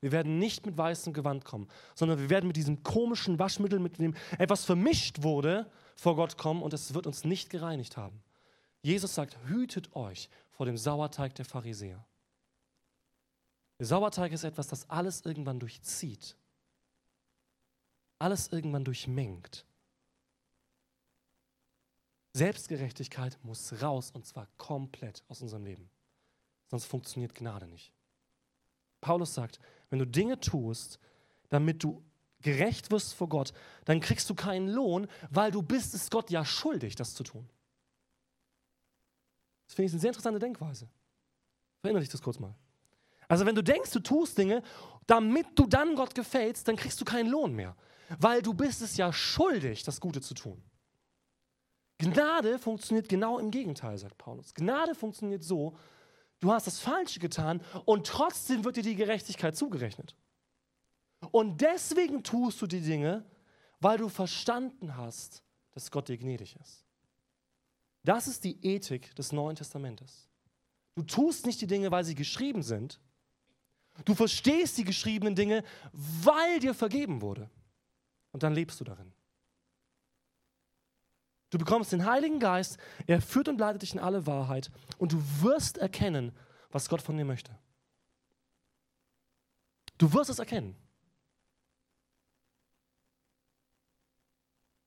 Wir 0.00 0.10
werden 0.10 0.38
nicht 0.40 0.66
mit 0.66 0.76
weißem 0.76 1.12
Gewand 1.12 1.44
kommen, 1.44 1.68
sondern 1.94 2.18
wir 2.18 2.28
werden 2.28 2.48
mit 2.48 2.56
diesem 2.56 2.82
komischen 2.82 3.38
Waschmittel, 3.38 3.78
mit 3.78 3.98
dem 3.98 4.14
etwas 4.36 4.64
vermischt 4.64 5.22
wurde, 5.22 5.70
vor 5.94 6.16
Gott 6.16 6.36
kommen 6.36 6.60
und 6.62 6.72
es 6.72 6.92
wird 6.92 7.06
uns 7.06 7.24
nicht 7.24 7.50
gereinigt 7.50 7.96
haben. 7.96 8.20
Jesus 8.82 9.14
sagt, 9.14 9.38
hütet 9.46 9.94
euch 9.94 10.28
vor 10.50 10.66
dem 10.66 10.76
Sauerteig 10.76 11.36
der 11.36 11.44
Pharisäer. 11.44 12.04
Der 13.78 13.86
Sauerteig 13.86 14.32
ist 14.32 14.42
etwas, 14.42 14.66
das 14.66 14.90
alles 14.90 15.24
irgendwann 15.24 15.60
durchzieht. 15.60 16.36
Alles 18.22 18.52
irgendwann 18.52 18.84
durchmengt. 18.84 19.66
Selbstgerechtigkeit 22.34 23.36
muss 23.42 23.82
raus 23.82 24.12
und 24.12 24.24
zwar 24.24 24.46
komplett 24.58 25.24
aus 25.26 25.42
unserem 25.42 25.64
Leben. 25.64 25.90
Sonst 26.68 26.84
funktioniert 26.84 27.34
Gnade 27.34 27.66
nicht. 27.66 27.92
Paulus 29.00 29.34
sagt, 29.34 29.58
wenn 29.90 29.98
du 29.98 30.06
Dinge 30.06 30.38
tust, 30.38 31.00
damit 31.48 31.82
du 31.82 32.00
gerecht 32.42 32.92
wirst 32.92 33.12
vor 33.12 33.28
Gott, 33.28 33.52
dann 33.86 33.98
kriegst 33.98 34.30
du 34.30 34.36
keinen 34.36 34.68
Lohn, 34.68 35.08
weil 35.30 35.50
du 35.50 35.60
bist 35.60 35.92
es 35.92 36.08
Gott 36.08 36.30
ja 36.30 36.44
schuldig, 36.44 36.94
das 36.94 37.14
zu 37.14 37.24
tun. 37.24 37.50
Das 39.66 39.74
finde 39.74 39.86
ich 39.86 39.92
eine 39.94 40.00
sehr 40.00 40.10
interessante 40.10 40.38
Denkweise. 40.38 40.88
Verinnerlich 41.80 42.08
das 42.08 42.22
kurz 42.22 42.38
mal. 42.38 42.54
Also 43.26 43.46
wenn 43.46 43.56
du 43.56 43.64
denkst, 43.64 43.90
du 43.90 43.98
tust 43.98 44.38
Dinge, 44.38 44.62
damit 45.08 45.58
du 45.58 45.66
dann 45.66 45.96
Gott 45.96 46.14
gefällst, 46.14 46.68
dann 46.68 46.76
kriegst 46.76 47.00
du 47.00 47.04
keinen 47.04 47.28
Lohn 47.28 47.52
mehr, 47.52 47.74
weil 48.18 48.42
du 48.42 48.54
bist 48.54 48.82
es 48.82 48.96
ja 48.96 49.12
schuldig, 49.12 49.82
das 49.82 50.00
Gute 50.00 50.20
zu 50.20 50.34
tun. 50.34 50.62
Gnade 51.98 52.58
funktioniert 52.58 53.08
genau 53.08 53.38
im 53.38 53.50
Gegenteil, 53.50 53.96
sagt 53.96 54.18
Paulus. 54.18 54.54
Gnade 54.54 54.94
funktioniert 54.94 55.44
so, 55.44 55.76
du 56.40 56.52
hast 56.52 56.66
das 56.66 56.78
Falsche 56.78 57.20
getan 57.20 57.62
und 57.84 58.06
trotzdem 58.06 58.64
wird 58.64 58.76
dir 58.76 58.82
die 58.82 58.96
Gerechtigkeit 58.96 59.56
zugerechnet. 59.56 60.16
Und 61.30 61.60
deswegen 61.60 62.24
tust 62.24 62.60
du 62.60 62.66
die 62.66 62.80
Dinge, 62.80 63.24
weil 63.80 63.98
du 63.98 64.08
verstanden 64.08 64.96
hast, 64.96 65.44
dass 65.70 65.90
Gott 65.90 66.08
dir 66.08 66.18
gnädig 66.18 66.56
ist. 66.60 66.84
Das 68.04 68.26
ist 68.26 68.42
die 68.42 68.64
Ethik 68.64 69.14
des 69.14 69.30
Neuen 69.30 69.54
Testamentes. 69.54 70.28
Du 70.96 71.02
tust 71.02 71.46
nicht 71.46 71.60
die 71.60 71.66
Dinge, 71.66 71.90
weil 71.90 72.04
sie 72.04 72.16
geschrieben 72.16 72.62
sind. 72.62 73.00
Du 74.04 74.14
verstehst 74.14 74.76
die 74.78 74.84
geschriebenen 74.84 75.34
Dinge, 75.34 75.62
weil 75.92 76.58
dir 76.58 76.74
vergeben 76.74 77.22
wurde. 77.22 77.48
Und 78.32 78.42
dann 78.42 78.54
lebst 78.54 78.80
du 78.80 78.84
darin. 78.84 79.12
Du 81.50 81.58
bekommst 81.58 81.92
den 81.92 82.06
Heiligen 82.06 82.40
Geist, 82.40 82.78
er 83.06 83.20
führt 83.20 83.48
und 83.48 83.58
leitet 83.58 83.82
dich 83.82 83.92
in 83.92 84.00
alle 84.00 84.26
Wahrheit 84.26 84.70
und 84.96 85.12
du 85.12 85.22
wirst 85.42 85.76
erkennen, 85.76 86.32
was 86.70 86.88
Gott 86.88 87.02
von 87.02 87.16
dir 87.16 87.26
möchte. 87.26 87.56
Du 89.98 90.12
wirst 90.14 90.30
es 90.30 90.38
erkennen. 90.38 90.74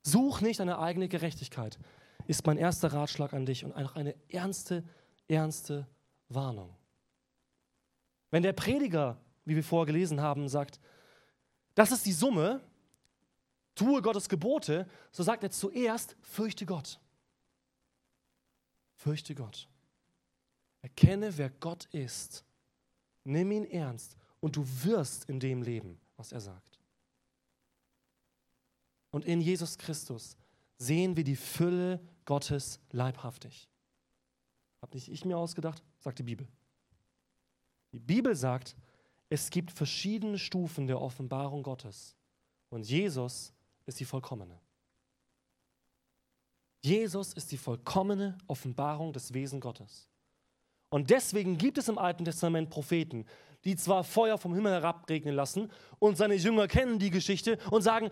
Such 0.02 0.42
nicht 0.42 0.60
deine 0.60 0.80
eigene 0.80 1.08
Gerechtigkeit, 1.08 1.78
ist 2.28 2.46
mein 2.48 2.58
erster 2.58 2.92
Ratschlag 2.92 3.34
an 3.34 3.46
dich 3.46 3.64
und 3.64 3.74
auch 3.74 3.96
eine 3.96 4.16
ernste, 4.30 4.84
ernste 5.28 5.88
Warnung. 6.30 6.76
Wenn 8.32 8.44
der 8.44 8.54
Prediger, 8.54 9.22
wie 9.46 9.56
wir 9.56 9.64
vorher 9.64 9.86
gelesen 9.86 10.20
haben, 10.20 10.50
sagt, 10.50 10.80
das 11.76 11.92
ist 11.92 12.06
die 12.06 12.12
Summe, 12.12 12.62
tue 13.76 14.02
Gottes 14.02 14.30
Gebote, 14.30 14.90
so 15.12 15.24
sagt 15.24 15.44
er 15.44 15.52
zuerst, 15.52 16.16
fürchte 16.22 16.66
Gott. 16.66 17.00
Fürchte 18.96 19.36
Gott. 19.36 19.68
Erkenne, 20.82 21.38
wer 21.38 21.50
Gott 21.50 21.86
ist. 21.92 22.44
Nimm 23.24 23.52
ihn 23.52 23.66
ernst 23.66 24.16
und 24.40 24.56
du 24.56 24.66
wirst 24.84 25.26
in 25.26 25.40
dem 25.40 25.62
leben, 25.62 26.00
was 26.16 26.32
er 26.32 26.40
sagt. 26.40 26.80
Und 29.12 29.26
in 29.26 29.42
Jesus 29.42 29.78
Christus 29.78 30.38
sehen 30.78 31.16
wir 31.16 31.24
die 31.24 31.36
Fülle 31.36 32.00
Gottes 32.26 32.80
leibhaftig. 32.92 33.70
Hab 34.82 34.94
nicht 34.94 35.10
ich 35.10 35.26
mir 35.26 35.38
ausgedacht, 35.38 35.84
sagt 36.00 36.20
die 36.20 36.24
Bibel. 36.24 36.48
Die 37.92 38.00
Bibel 38.00 38.36
sagt, 38.36 38.76
es 39.30 39.50
gibt 39.50 39.72
verschiedene 39.72 40.38
Stufen 40.38 40.86
der 40.86 41.02
Offenbarung 41.02 41.64
Gottes. 41.64 42.16
Und 42.70 42.88
Jesus 42.88 43.54
ist 43.86 44.00
die 44.00 44.06
vollkommene. 44.06 44.60
Jesus 46.82 47.34
ist 47.34 47.52
die 47.52 47.58
vollkommene 47.58 48.38
Offenbarung 48.48 49.12
des 49.12 49.34
Wesen 49.34 49.60
Gottes. 49.60 50.08
Und 50.90 51.10
deswegen 51.10 51.58
gibt 51.58 51.78
es 51.78 51.90
im 51.90 51.98
Alten 51.98 52.26
Testament 52.26 52.70
Propheten, 52.70 53.26
die 53.64 53.76
zwar 53.76 54.04
Feuer 54.04 54.38
vom 54.38 54.54
Himmel 54.54 54.74
herabregnen 54.74 55.34
lassen 55.34 55.72
und 55.98 56.16
seine 56.16 56.36
Jünger 56.36 56.68
kennen 56.68 57.00
die 57.00 57.10
Geschichte 57.10 57.58
und 57.72 57.82
sagen, 57.82 58.12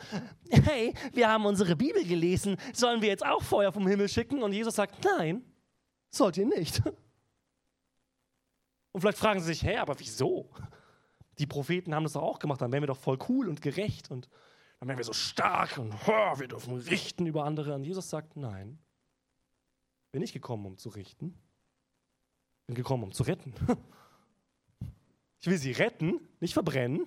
hey, 0.49 0.93
wir 1.13 1.29
haben 1.29 1.45
unsere 1.45 1.75
Bibel 1.75 2.03
gelesen, 2.03 2.57
sollen 2.73 3.01
wir 3.01 3.09
jetzt 3.09 3.25
auch 3.25 3.43
Feuer 3.43 3.71
vom 3.71 3.87
Himmel 3.87 4.09
schicken? 4.09 4.41
Und 4.41 4.53
Jesus 4.53 4.75
sagt, 4.75 5.05
nein, 5.05 5.43
sollt 6.09 6.37
ihr 6.37 6.47
nicht. 6.47 6.81
Und 8.91 9.01
vielleicht 9.01 9.19
fragen 9.19 9.39
sie 9.39 9.47
sich, 9.47 9.63
hä, 9.63 9.77
aber 9.77 9.99
wieso? 9.99 10.49
Die 11.37 11.47
Propheten 11.47 11.93
haben 11.93 12.03
das 12.03 12.13
doch 12.13 12.23
auch 12.23 12.39
gemacht, 12.39 12.61
dann 12.61 12.71
wären 12.71 12.83
wir 12.83 12.87
doch 12.87 12.97
voll 12.97 13.19
cool 13.29 13.47
und 13.47 13.61
gerecht 13.61 14.09
und 14.09 14.27
dann 14.83 14.89
wären 14.89 14.97
wir 14.97 15.05
so 15.05 15.13
stark 15.13 15.77
und 15.77 15.93
oh, 16.07 16.39
wir 16.39 16.47
dürfen 16.49 16.75
richten 16.75 17.25
über 17.25 17.45
andere. 17.45 17.73
Und 17.73 17.85
Jesus 17.85 18.09
sagt, 18.09 18.35
nein, 18.35 18.77
bin 20.11 20.21
ich 20.21 20.33
gekommen, 20.33 20.65
um 20.65 20.77
zu 20.77 20.89
richten, 20.89 21.39
bin 22.67 22.75
gekommen, 22.75 23.03
um 23.03 23.11
zu 23.13 23.23
retten. 23.23 23.53
Ich 25.39 25.49
will 25.49 25.57
sie 25.57 25.73
retten, 25.73 26.25
nicht 26.39 26.53
verbrennen. 26.53 27.05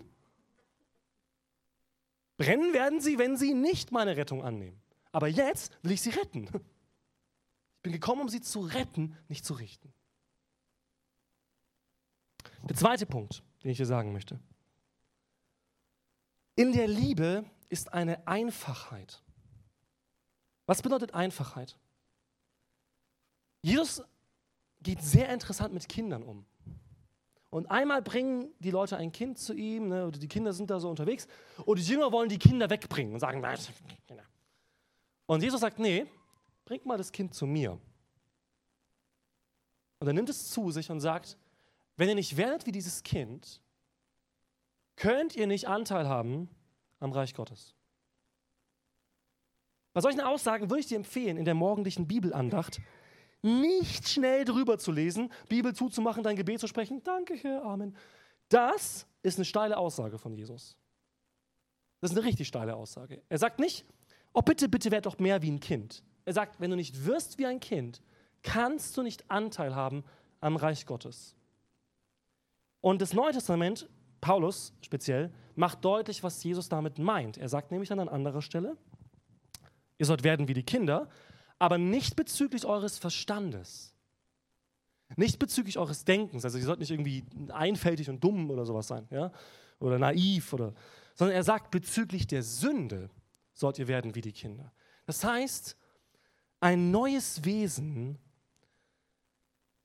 Brennen 2.36 2.74
werden 2.74 3.00
sie, 3.00 3.16
wenn 3.16 3.34
sie 3.38 3.54
nicht 3.54 3.92
meine 3.92 4.14
Rettung 4.18 4.44
annehmen. 4.44 4.78
Aber 5.10 5.26
jetzt 5.26 5.78
will 5.82 5.92
ich 5.92 6.02
sie 6.02 6.10
retten. 6.10 6.48
Ich 7.78 7.82
bin 7.82 7.92
gekommen, 7.92 8.22
um 8.22 8.28
sie 8.28 8.42
zu 8.42 8.60
retten, 8.60 9.16
nicht 9.28 9.44
zu 9.44 9.54
richten. 9.54 9.90
Der 12.64 12.76
zweite 12.76 13.06
Punkt, 13.06 13.42
den 13.62 13.70
ich 13.70 13.78
hier 13.78 13.86
sagen 13.86 14.12
möchte. 14.12 14.38
In 16.56 16.72
der 16.72 16.88
Liebe 16.88 17.44
ist 17.68 17.92
eine 17.92 18.26
Einfachheit. 18.26 19.22
Was 20.66 20.82
bedeutet 20.82 21.14
Einfachheit? 21.14 21.76
Jesus 23.62 24.02
geht 24.80 25.02
sehr 25.02 25.28
interessant 25.28 25.74
mit 25.74 25.88
Kindern 25.88 26.22
um. 26.22 26.44
Und 27.50 27.70
einmal 27.70 28.02
bringen 28.02 28.52
die 28.58 28.70
Leute 28.70 28.96
ein 28.96 29.12
Kind 29.12 29.38
zu 29.38 29.54
ihm, 29.54 29.88
ne, 29.88 30.06
oder 30.06 30.18
die 30.18 30.28
Kinder 30.28 30.52
sind 30.52 30.70
da 30.70 30.78
so 30.78 30.90
unterwegs, 30.90 31.26
und 31.64 31.78
die 31.78 31.84
Jünger 31.84 32.12
wollen 32.12 32.28
die 32.28 32.38
Kinder 32.38 32.68
wegbringen 32.68 33.14
und 33.14 33.20
sagen, 33.20 33.40
Kinder. 34.06 34.24
Und 35.26 35.42
Jesus 35.42 35.60
sagt, 35.60 35.78
nee, 35.78 36.06
bringt 36.64 36.86
mal 36.86 36.98
das 36.98 37.12
Kind 37.12 37.34
zu 37.34 37.46
mir. 37.46 37.80
Und 39.98 40.06
er 40.06 40.12
nimmt 40.12 40.28
es 40.28 40.50
zu 40.50 40.70
sich 40.70 40.90
und 40.90 41.00
sagt, 41.00 41.38
wenn 41.96 42.08
ihr 42.08 42.14
nicht 42.14 42.36
werdet 42.36 42.66
wie 42.66 42.72
dieses 42.72 43.02
Kind, 43.02 43.60
könnt 44.96 45.34
ihr 45.34 45.46
nicht 45.46 45.68
Anteil 45.68 46.08
haben 46.08 46.50
am 47.00 47.12
Reich 47.12 47.34
Gottes. 47.34 47.74
Bei 49.92 50.00
solchen 50.00 50.20
Aussagen 50.20 50.68
würde 50.68 50.80
ich 50.80 50.86
dir 50.86 50.96
empfehlen, 50.96 51.36
in 51.36 51.44
der 51.44 51.54
morgendlichen 51.54 52.06
Bibelandacht 52.06 52.80
nicht 53.42 54.08
schnell 54.08 54.44
drüber 54.44 54.78
zu 54.78 54.92
lesen, 54.92 55.32
Bibel 55.48 55.74
zuzumachen, 55.74 56.22
dein 56.22 56.36
Gebet 56.36 56.60
zu 56.60 56.66
sprechen. 56.66 57.02
Danke, 57.02 57.34
Herr, 57.34 57.64
Amen. 57.64 57.96
Das 58.48 59.06
ist 59.22 59.38
eine 59.38 59.44
steile 59.44 59.76
Aussage 59.76 60.18
von 60.18 60.32
Jesus. 60.34 60.76
Das 62.00 62.10
ist 62.10 62.16
eine 62.16 62.26
richtig 62.26 62.48
steile 62.48 62.76
Aussage. 62.76 63.22
Er 63.28 63.38
sagt 63.38 63.58
nicht, 63.58 63.84
oh 64.32 64.42
bitte, 64.42 64.68
bitte 64.68 64.90
werd 64.90 65.06
doch 65.06 65.18
mehr 65.18 65.42
wie 65.42 65.50
ein 65.50 65.60
Kind. 65.60 66.02
Er 66.24 66.32
sagt, 66.32 66.60
wenn 66.60 66.70
du 66.70 66.76
nicht 66.76 67.06
wirst 67.06 67.38
wie 67.38 67.46
ein 67.46 67.60
Kind, 67.60 68.02
kannst 68.42 68.96
du 68.96 69.02
nicht 69.02 69.30
Anteil 69.30 69.74
haben 69.74 70.04
am 70.40 70.56
Reich 70.56 70.86
Gottes. 70.86 71.34
Und 72.80 73.00
das 73.00 73.14
Neue 73.14 73.32
Testament, 73.32 73.88
Paulus 74.20 74.72
speziell, 74.80 75.32
macht 75.54 75.84
deutlich, 75.84 76.22
was 76.22 76.42
Jesus 76.42 76.68
damit 76.68 76.98
meint. 76.98 77.38
Er 77.38 77.48
sagt 77.48 77.70
nämlich 77.70 77.92
an 77.92 78.00
einer 78.00 78.12
anderen 78.12 78.42
Stelle, 78.42 78.76
ihr 79.98 80.06
sollt 80.06 80.24
werden 80.24 80.48
wie 80.48 80.54
die 80.54 80.62
Kinder, 80.62 81.08
aber 81.58 81.78
nicht 81.78 82.16
bezüglich 82.16 82.66
eures 82.66 82.98
Verstandes. 82.98 83.94
Nicht 85.16 85.38
bezüglich 85.38 85.78
eures 85.78 86.04
Denkens. 86.04 86.44
Also 86.44 86.58
ihr 86.58 86.64
sollt 86.64 86.80
nicht 86.80 86.90
irgendwie 86.90 87.24
einfältig 87.48 88.10
und 88.10 88.22
dumm 88.22 88.50
oder 88.50 88.66
sowas 88.66 88.88
sein, 88.88 89.06
ja? 89.10 89.30
Oder 89.78 89.98
naiv 89.98 90.52
oder. 90.52 90.74
Sondern 91.14 91.36
er 91.36 91.44
sagt, 91.44 91.70
bezüglich 91.70 92.26
der 92.26 92.42
Sünde 92.42 93.08
sollt 93.52 93.78
ihr 93.78 93.88
werden 93.88 94.14
wie 94.14 94.20
die 94.20 94.32
Kinder. 94.32 94.72
Das 95.06 95.22
heißt, 95.22 95.76
ein 96.60 96.90
neues 96.90 97.44
Wesen 97.44 98.18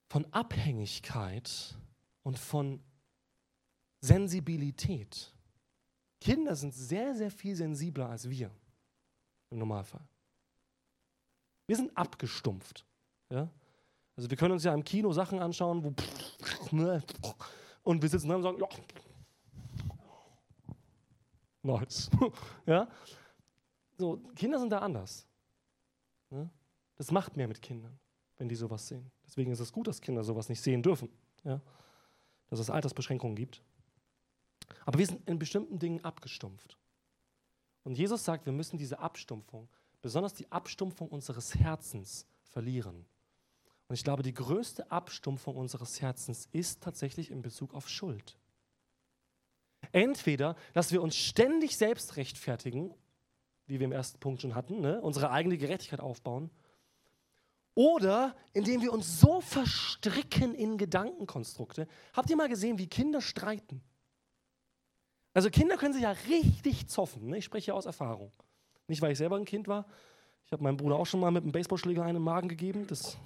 von 0.08 0.26
Abhängigkeit 0.34 1.76
und 2.24 2.40
von 2.40 2.82
Sensibilität. 4.02 5.34
Kinder 6.20 6.56
sind 6.56 6.74
sehr, 6.74 7.16
sehr 7.16 7.32
viel 7.32 7.56
sensibler 7.56 8.10
als 8.10 8.30
wir 8.30 8.52
im 9.50 9.60
Normalfall. 9.60 10.06
Wir 11.68 11.76
sind 11.76 11.96
abgestumpft. 11.96 12.86
Ja? 13.30 13.50
Also 14.16 14.30
wir 14.30 14.38
können 14.38 14.54
uns 14.54 14.64
ja 14.64 14.74
im 14.74 14.84
Kino 14.84 15.14
Sachen 15.14 15.40
anschauen, 15.40 15.84
wo 15.84 15.94
ne, 16.76 17.02
und 17.84 18.02
wir 18.02 18.10
sitzen 18.10 18.30
da 18.30 18.36
und 18.36 18.44
sagen, 18.44 18.60
ja, 18.60 18.68
nice. 21.64 22.10
ja? 22.66 22.88
So, 23.98 24.18
Kinder 24.36 24.60
sind 24.60 24.70
da 24.70 24.80
anders. 24.80 25.28
Ja? 26.30 26.50
Das 26.96 27.12
macht 27.12 27.38
mehr 27.38 27.48
mit 27.48 27.62
Kindern, 27.62 27.98
wenn 28.38 28.50
die 28.50 28.56
sowas 28.56 28.88
sehen. 28.88 29.12
Deswegen 29.26 29.52
ist 29.52 29.60
es 29.60 29.72
gut, 29.72 29.88
dass 29.88 30.02
Kinder 30.02 30.24
sowas 30.24 30.50
nicht 30.50 30.62
sehen 30.62 30.84
dürfen. 30.84 31.10
Ja? 31.44 31.62
Dass 32.50 32.60
es 32.60 32.70
Altersbeschränkungen 32.70 33.36
gibt. 33.36 33.62
Aber 34.86 35.00
wir 35.00 35.06
sind 35.06 35.28
in 35.28 35.40
bestimmten 35.40 35.80
Dingen 35.80 36.04
abgestumpft. 36.04 36.78
Und 37.84 37.98
Jesus 37.98 38.24
sagt, 38.24 38.46
wir 38.46 38.54
müssen 38.54 38.78
diese 38.78 39.00
Abstumpfung 39.00 39.70
besonders 40.02 40.34
die 40.34 40.52
Abstumpfung 40.52 41.10
unseres 41.10 41.56
Herzens 41.56 42.26
verlieren. 42.44 43.06
Und 43.88 43.96
ich 43.96 44.04
glaube, 44.04 44.24
die 44.24 44.34
größte 44.34 44.92
Abstumpfung 44.92 45.56
unseres 45.56 46.02
Herzens 46.02 46.48
ist 46.52 46.82
tatsächlich 46.82 47.30
in 47.30 47.42
Bezug 47.42 47.74
auf 47.74 47.90
Schuld. 47.90 48.38
Entweder, 49.92 50.56
dass 50.74 50.92
wir 50.92 51.02
uns 51.02 51.16
ständig 51.16 51.76
selbst 51.78 52.16
rechtfertigen, 52.16 52.94
wie 53.68 53.80
wir 53.80 53.86
im 53.86 53.92
ersten 53.92 54.20
Punkt 54.20 54.42
schon 54.42 54.56
hatten, 54.56 54.80
ne? 54.82 55.02
unsere 55.02 55.32
eigene 55.32 55.58
Gerechtigkeit 55.58 56.00
aufbauen, 56.00 56.50
oder 57.74 58.36
indem 58.54 58.82
wir 58.82 58.92
uns 58.92 59.20
so 59.20 59.40
verstricken 59.40 60.54
in 60.54 60.78
Gedankenkonstrukte. 60.78 61.88
Habt 62.14 62.30
ihr 62.30 62.36
mal 62.36 62.50
gesehen, 62.50 62.78
wie 62.78 62.88
Kinder 62.88 63.22
streiten? 63.22 63.82
Also 65.34 65.50
Kinder 65.50 65.78
können 65.78 65.94
sich 65.94 66.04
ja 66.04 66.12
richtig 66.30 66.88
zoffen. 66.88 67.28
Ne? 67.30 67.38
Ich 67.38 67.46
spreche 67.46 67.74
aus 67.74 67.86
Erfahrung. 67.86 68.32
Nicht, 68.88 69.02
weil 69.02 69.12
ich 69.12 69.18
selber 69.18 69.38
ein 69.38 69.46
Kind 69.46 69.68
war. 69.68 69.86
Ich 70.46 70.52
habe 70.52 70.64
meinem 70.64 70.76
Bruder 70.78 70.98
auch 70.98 71.06
schon 71.06 71.22
mal 71.22 71.32
mit 71.32 71.44
einem 71.44 71.54
Baseballschläger 71.54 72.04
einen 72.04 72.18
im 72.18 72.24
Magen 72.24 72.50
gegeben. 72.50 72.86
Das 72.88 73.18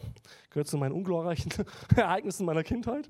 gehört 0.51 0.67
zu 0.67 0.77
meinen 0.77 0.91
unglorreichen 0.91 1.51
Ereignissen 1.95 2.45
meiner 2.45 2.63
Kindheit. 2.63 3.09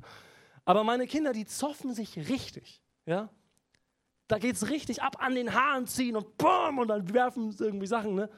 Aber 0.63 0.83
meine 0.83 1.05
Kinder, 1.05 1.33
die 1.33 1.45
zoffen 1.45 1.93
sich 1.93 2.17
richtig. 2.29 2.81
Ja? 3.05 3.29
Da 4.27 4.39
geht 4.39 4.55
es 4.55 4.69
richtig 4.69 5.03
ab 5.03 5.17
an 5.19 5.35
den 5.35 5.53
Haaren 5.53 5.85
ziehen 5.85 6.15
und 6.15 6.37
BOOM 6.37 6.79
und 6.79 6.87
dann 6.87 7.13
werfen 7.13 7.51
sie 7.51 7.65
irgendwie 7.65 7.87
Sachen. 7.87 8.15
Ne? 8.15 8.29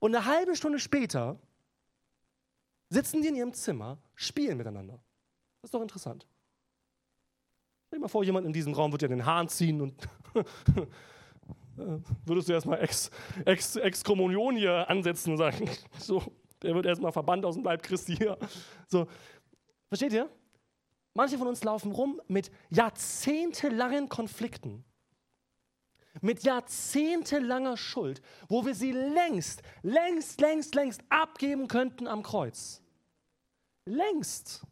Und 0.00 0.14
eine 0.14 0.24
halbe 0.24 0.56
Stunde 0.56 0.78
später 0.78 1.38
sitzen 2.90 3.22
die 3.22 3.28
in 3.28 3.36
ihrem 3.36 3.54
Zimmer, 3.54 3.98
spielen 4.14 4.58
miteinander. 4.58 4.94
Das 5.60 5.68
ist 5.68 5.74
doch 5.74 5.82
interessant. 5.82 6.26
Stell 7.88 8.00
dir 8.00 8.02
mal 8.02 8.08
vor, 8.08 8.22
jemand 8.22 8.46
in 8.46 8.52
diesem 8.52 8.74
Raum 8.74 8.92
wird 8.92 9.00
ja 9.00 9.08
den 9.08 9.24
Haaren 9.24 9.48
ziehen 9.48 9.80
und 9.80 9.94
würdest 12.26 12.50
du 12.50 12.52
erstmal 12.52 12.82
Ex, 12.82 13.10
Ex, 13.46 13.76
Exkommunion 13.76 14.56
hier 14.56 14.90
ansetzen 14.90 15.30
und 15.30 15.38
sagen, 15.38 15.70
so, 15.98 16.22
der 16.60 16.74
wird 16.74 16.84
erstmal 16.84 17.12
verbannt 17.12 17.46
aus 17.46 17.54
dem 17.54 17.64
Leib 17.64 17.82
Christi 17.82 18.14
hier. 18.14 18.36
So, 18.88 19.06
versteht 19.88 20.12
ihr? 20.12 20.28
Manche 21.14 21.38
von 21.38 21.48
uns 21.48 21.64
laufen 21.64 21.92
rum 21.92 22.20
mit 22.28 22.50
jahrzehntelangen 22.68 24.10
Konflikten, 24.10 24.84
mit 26.20 26.42
jahrzehntelanger 26.42 27.78
Schuld, 27.78 28.20
wo 28.50 28.66
wir 28.66 28.74
sie 28.74 28.92
längst, 28.92 29.62
längst, 29.80 30.42
längst, 30.42 30.74
längst 30.74 31.00
abgeben 31.08 31.68
könnten 31.68 32.06
am 32.06 32.22
Kreuz. 32.22 32.82
Längst. 33.86 34.66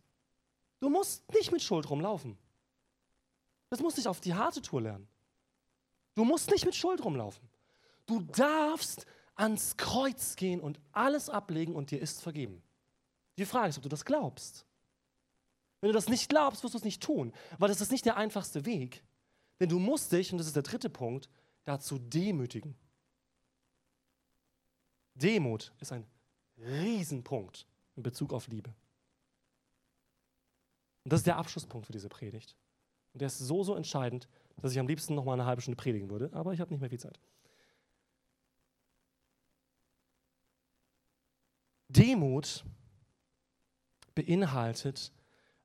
Du 0.80 0.90
musst 0.90 1.32
nicht 1.32 1.50
mit 1.50 1.62
Schuld 1.62 1.88
rumlaufen. 1.88 2.36
Das 3.70 3.80
musst 3.80 3.98
du 3.98 4.08
auf 4.08 4.20
die 4.20 4.34
harte 4.34 4.62
Tour 4.62 4.82
lernen. 4.82 5.08
Du 6.14 6.24
musst 6.24 6.50
nicht 6.50 6.64
mit 6.64 6.74
Schuld 6.74 7.04
rumlaufen. 7.04 7.48
Du 8.06 8.20
darfst 8.20 9.06
ans 9.34 9.76
Kreuz 9.76 10.36
gehen 10.36 10.60
und 10.60 10.80
alles 10.92 11.28
ablegen 11.28 11.74
und 11.74 11.90
dir 11.90 12.00
ist 12.00 12.22
vergeben. 12.22 12.62
Die 13.36 13.44
Frage 13.44 13.68
ist, 13.68 13.76
ob 13.76 13.82
du 13.82 13.88
das 13.88 14.04
glaubst. 14.04 14.64
Wenn 15.80 15.88
du 15.88 15.94
das 15.94 16.08
nicht 16.08 16.28
glaubst, 16.28 16.62
wirst 16.62 16.74
du 16.74 16.78
es 16.78 16.84
nicht 16.84 17.02
tun, 17.02 17.32
weil 17.58 17.68
das 17.68 17.80
ist 17.80 17.92
nicht 17.92 18.06
der 18.06 18.16
einfachste 18.16 18.64
Weg. 18.64 19.04
Denn 19.60 19.68
du 19.68 19.78
musst 19.78 20.10
dich, 20.12 20.32
und 20.32 20.38
das 20.38 20.46
ist 20.46 20.56
der 20.56 20.62
dritte 20.62 20.88
Punkt, 20.88 21.28
dazu 21.64 21.98
demütigen. 21.98 22.74
Demut 25.14 25.72
ist 25.80 25.92
ein 25.92 26.06
Riesenpunkt 26.58 27.66
in 27.94 28.02
Bezug 28.02 28.32
auf 28.32 28.48
Liebe. 28.48 28.74
Und 31.04 31.12
das 31.12 31.20
ist 31.20 31.26
der 31.26 31.36
Abschlusspunkt 31.36 31.86
für 31.86 31.92
diese 31.92 32.08
Predigt. 32.08 32.56
Und 33.16 33.20
der 33.20 33.28
ist 33.28 33.38
so, 33.38 33.64
so 33.64 33.74
entscheidend, 33.74 34.28
dass 34.60 34.72
ich 34.72 34.78
am 34.78 34.86
liebsten 34.86 35.14
noch 35.14 35.24
mal 35.24 35.32
eine 35.32 35.46
halbe 35.46 35.62
Stunde 35.62 35.76
predigen 35.76 36.10
würde, 36.10 36.28
aber 36.34 36.52
ich 36.52 36.60
habe 36.60 36.70
nicht 36.70 36.82
mehr 36.82 36.90
viel 36.90 37.00
Zeit. 37.00 37.18
Demut 41.88 42.62
beinhaltet 44.14 45.12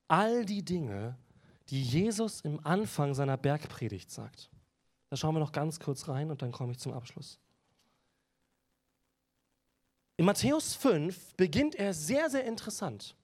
all 0.08 0.46
die 0.46 0.64
Dinge, 0.64 1.18
die 1.68 1.82
Jesus 1.82 2.40
im 2.40 2.58
Anfang 2.64 3.12
seiner 3.12 3.36
Bergpredigt 3.36 4.10
sagt. 4.10 4.50
Da 5.10 5.16
schauen 5.16 5.34
wir 5.34 5.40
noch 5.40 5.52
ganz 5.52 5.78
kurz 5.78 6.08
rein 6.08 6.30
und 6.30 6.40
dann 6.40 6.52
komme 6.52 6.72
ich 6.72 6.78
zum 6.78 6.94
Abschluss. 6.94 7.38
In 10.16 10.24
Matthäus 10.24 10.74
5 10.74 11.34
beginnt 11.34 11.74
er 11.74 11.92
sehr, 11.92 12.30
sehr 12.30 12.46
interessant. 12.46 13.14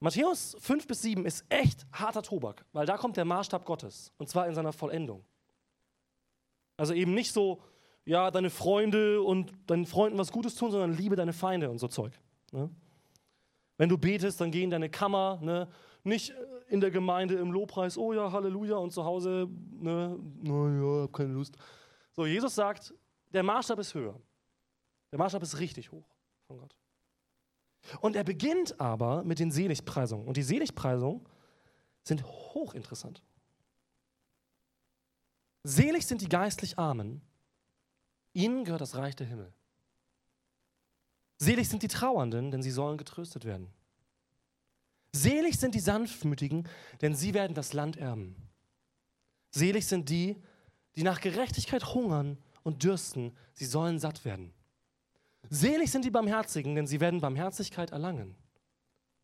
Matthäus 0.00 0.56
5 0.60 0.86
bis 0.86 1.02
7 1.02 1.24
ist 1.24 1.44
echt 1.48 1.86
harter 1.92 2.22
Tobak, 2.22 2.64
weil 2.72 2.86
da 2.86 2.96
kommt 2.96 3.16
der 3.16 3.24
Maßstab 3.24 3.64
Gottes 3.64 4.12
und 4.18 4.28
zwar 4.28 4.46
in 4.46 4.54
seiner 4.54 4.72
Vollendung. 4.72 5.24
Also 6.76 6.92
eben 6.92 7.14
nicht 7.14 7.32
so, 7.32 7.62
ja, 8.04 8.30
deine 8.30 8.50
Freunde 8.50 9.22
und 9.22 9.52
deinen 9.66 9.86
Freunden 9.86 10.18
was 10.18 10.30
Gutes 10.30 10.54
tun, 10.54 10.70
sondern 10.70 10.92
liebe 10.92 11.16
deine 11.16 11.32
Feinde 11.32 11.70
und 11.70 11.78
so 11.78 11.88
Zeug. 11.88 12.12
Ne? 12.52 12.70
Wenn 13.78 13.88
du 13.88 13.96
betest, 13.96 14.40
dann 14.40 14.50
geh 14.50 14.62
in 14.62 14.70
deine 14.70 14.90
Kammer, 14.90 15.38
ne? 15.42 15.68
nicht 16.04 16.34
in 16.68 16.80
der 16.80 16.90
Gemeinde 16.90 17.34
im 17.34 17.52
Lobpreis, 17.52 17.98
oh 17.98 18.12
ja, 18.12 18.30
Halleluja, 18.30 18.76
und 18.76 18.92
zu 18.92 19.04
Hause, 19.04 19.48
ne, 19.72 20.18
naja, 20.42 21.02
hab 21.02 21.12
keine 21.12 21.32
Lust. 21.32 21.56
So, 22.12 22.26
Jesus 22.26 22.54
sagt, 22.54 22.94
der 23.32 23.42
Maßstab 23.42 23.78
ist 23.78 23.94
höher. 23.94 24.18
Der 25.12 25.18
Maßstab 25.18 25.42
ist 25.42 25.58
richtig 25.58 25.92
hoch 25.92 26.08
von 26.46 26.58
Gott. 26.58 26.76
Und 28.00 28.16
er 28.16 28.24
beginnt 28.24 28.80
aber 28.80 29.24
mit 29.24 29.38
den 29.38 29.50
Seligpreisungen. 29.50 30.26
Und 30.26 30.36
die 30.36 30.42
Seligpreisungen 30.42 31.20
sind 32.02 32.24
hochinteressant. 32.24 33.22
Selig 35.62 36.06
sind 36.06 36.20
die 36.20 36.28
geistlich 36.28 36.78
Armen, 36.78 37.20
ihnen 38.32 38.64
gehört 38.64 38.80
das 38.80 38.94
Reich 38.94 39.16
der 39.16 39.26
Himmel. 39.26 39.52
Selig 41.38 41.68
sind 41.68 41.82
die 41.82 41.88
Trauernden, 41.88 42.50
denn 42.50 42.62
sie 42.62 42.70
sollen 42.70 42.96
getröstet 42.98 43.44
werden. 43.44 43.72
Selig 45.12 45.58
sind 45.58 45.74
die 45.74 45.80
Sanftmütigen, 45.80 46.68
denn 47.00 47.14
sie 47.14 47.34
werden 47.34 47.54
das 47.54 47.72
Land 47.72 47.96
erben. 47.96 48.36
Selig 49.50 49.86
sind 49.86 50.08
die, 50.08 50.40
die 50.94 51.02
nach 51.02 51.20
Gerechtigkeit 51.20 51.94
hungern 51.94 52.38
und 52.62 52.84
dürsten, 52.84 53.36
sie 53.54 53.64
sollen 53.64 53.98
satt 53.98 54.24
werden. 54.24 54.52
Selig 55.50 55.90
sind 55.90 56.04
die 56.04 56.10
Barmherzigen, 56.10 56.74
denn 56.74 56.86
sie 56.86 57.00
werden 57.00 57.20
Barmherzigkeit 57.20 57.90
erlangen. 57.90 58.34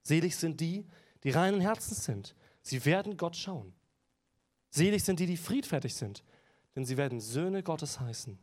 Selig 0.02 0.36
sind 0.36 0.60
die, 0.60 0.86
die 1.24 1.30
reinen 1.30 1.60
Herzens 1.60 2.04
sind, 2.04 2.34
sie 2.62 2.84
werden 2.84 3.16
Gott 3.16 3.36
schauen. 3.36 3.72
Selig 4.70 5.04
sind 5.04 5.20
die, 5.20 5.26
die 5.26 5.36
friedfertig 5.36 5.94
sind, 5.94 6.24
denn 6.74 6.84
sie 6.84 6.96
werden 6.96 7.20
Söhne 7.20 7.62
Gottes 7.62 8.00
heißen. 8.00 8.38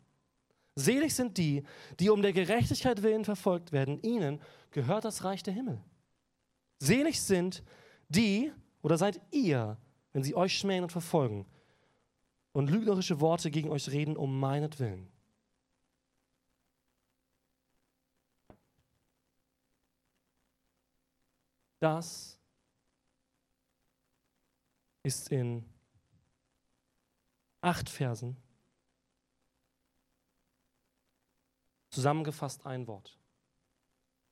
Selig 0.76 1.14
sind 1.14 1.38
die, 1.38 1.64
die 2.00 2.10
um 2.10 2.22
der 2.22 2.34
Gerechtigkeit 2.34 3.04
willen 3.04 3.26
verfolgt 3.26 3.72
werden, 3.72 4.02
ihnen 4.02 4.40
gehört 4.72 5.06
das 5.06 5.24
Reich 5.24 5.44
der 5.44 5.54
Himmel. 5.54 5.82
Selig 6.78 7.22
sind 7.22 7.64
die, 8.08 8.52
oder 8.82 8.98
seid 8.98 9.20
ihr, 9.32 9.78
wenn 10.14 10.24
sie 10.24 10.36
euch 10.36 10.58
schmähen 10.58 10.84
und 10.84 10.92
verfolgen 10.92 11.46
und 12.54 12.70
lügnerische 12.70 13.20
Worte 13.20 13.52
gegen 13.52 13.70
euch 13.70 13.90
reden 13.92 14.16
um 14.16 14.40
meinetwillen. 14.40 15.08
Das 21.80 22.38
ist 25.04 25.32
in 25.32 25.66
acht 27.62 27.90
Versen 27.90 28.36
zusammengefasst 31.90 32.66
ein 32.66 32.88
Wort. 32.88 33.18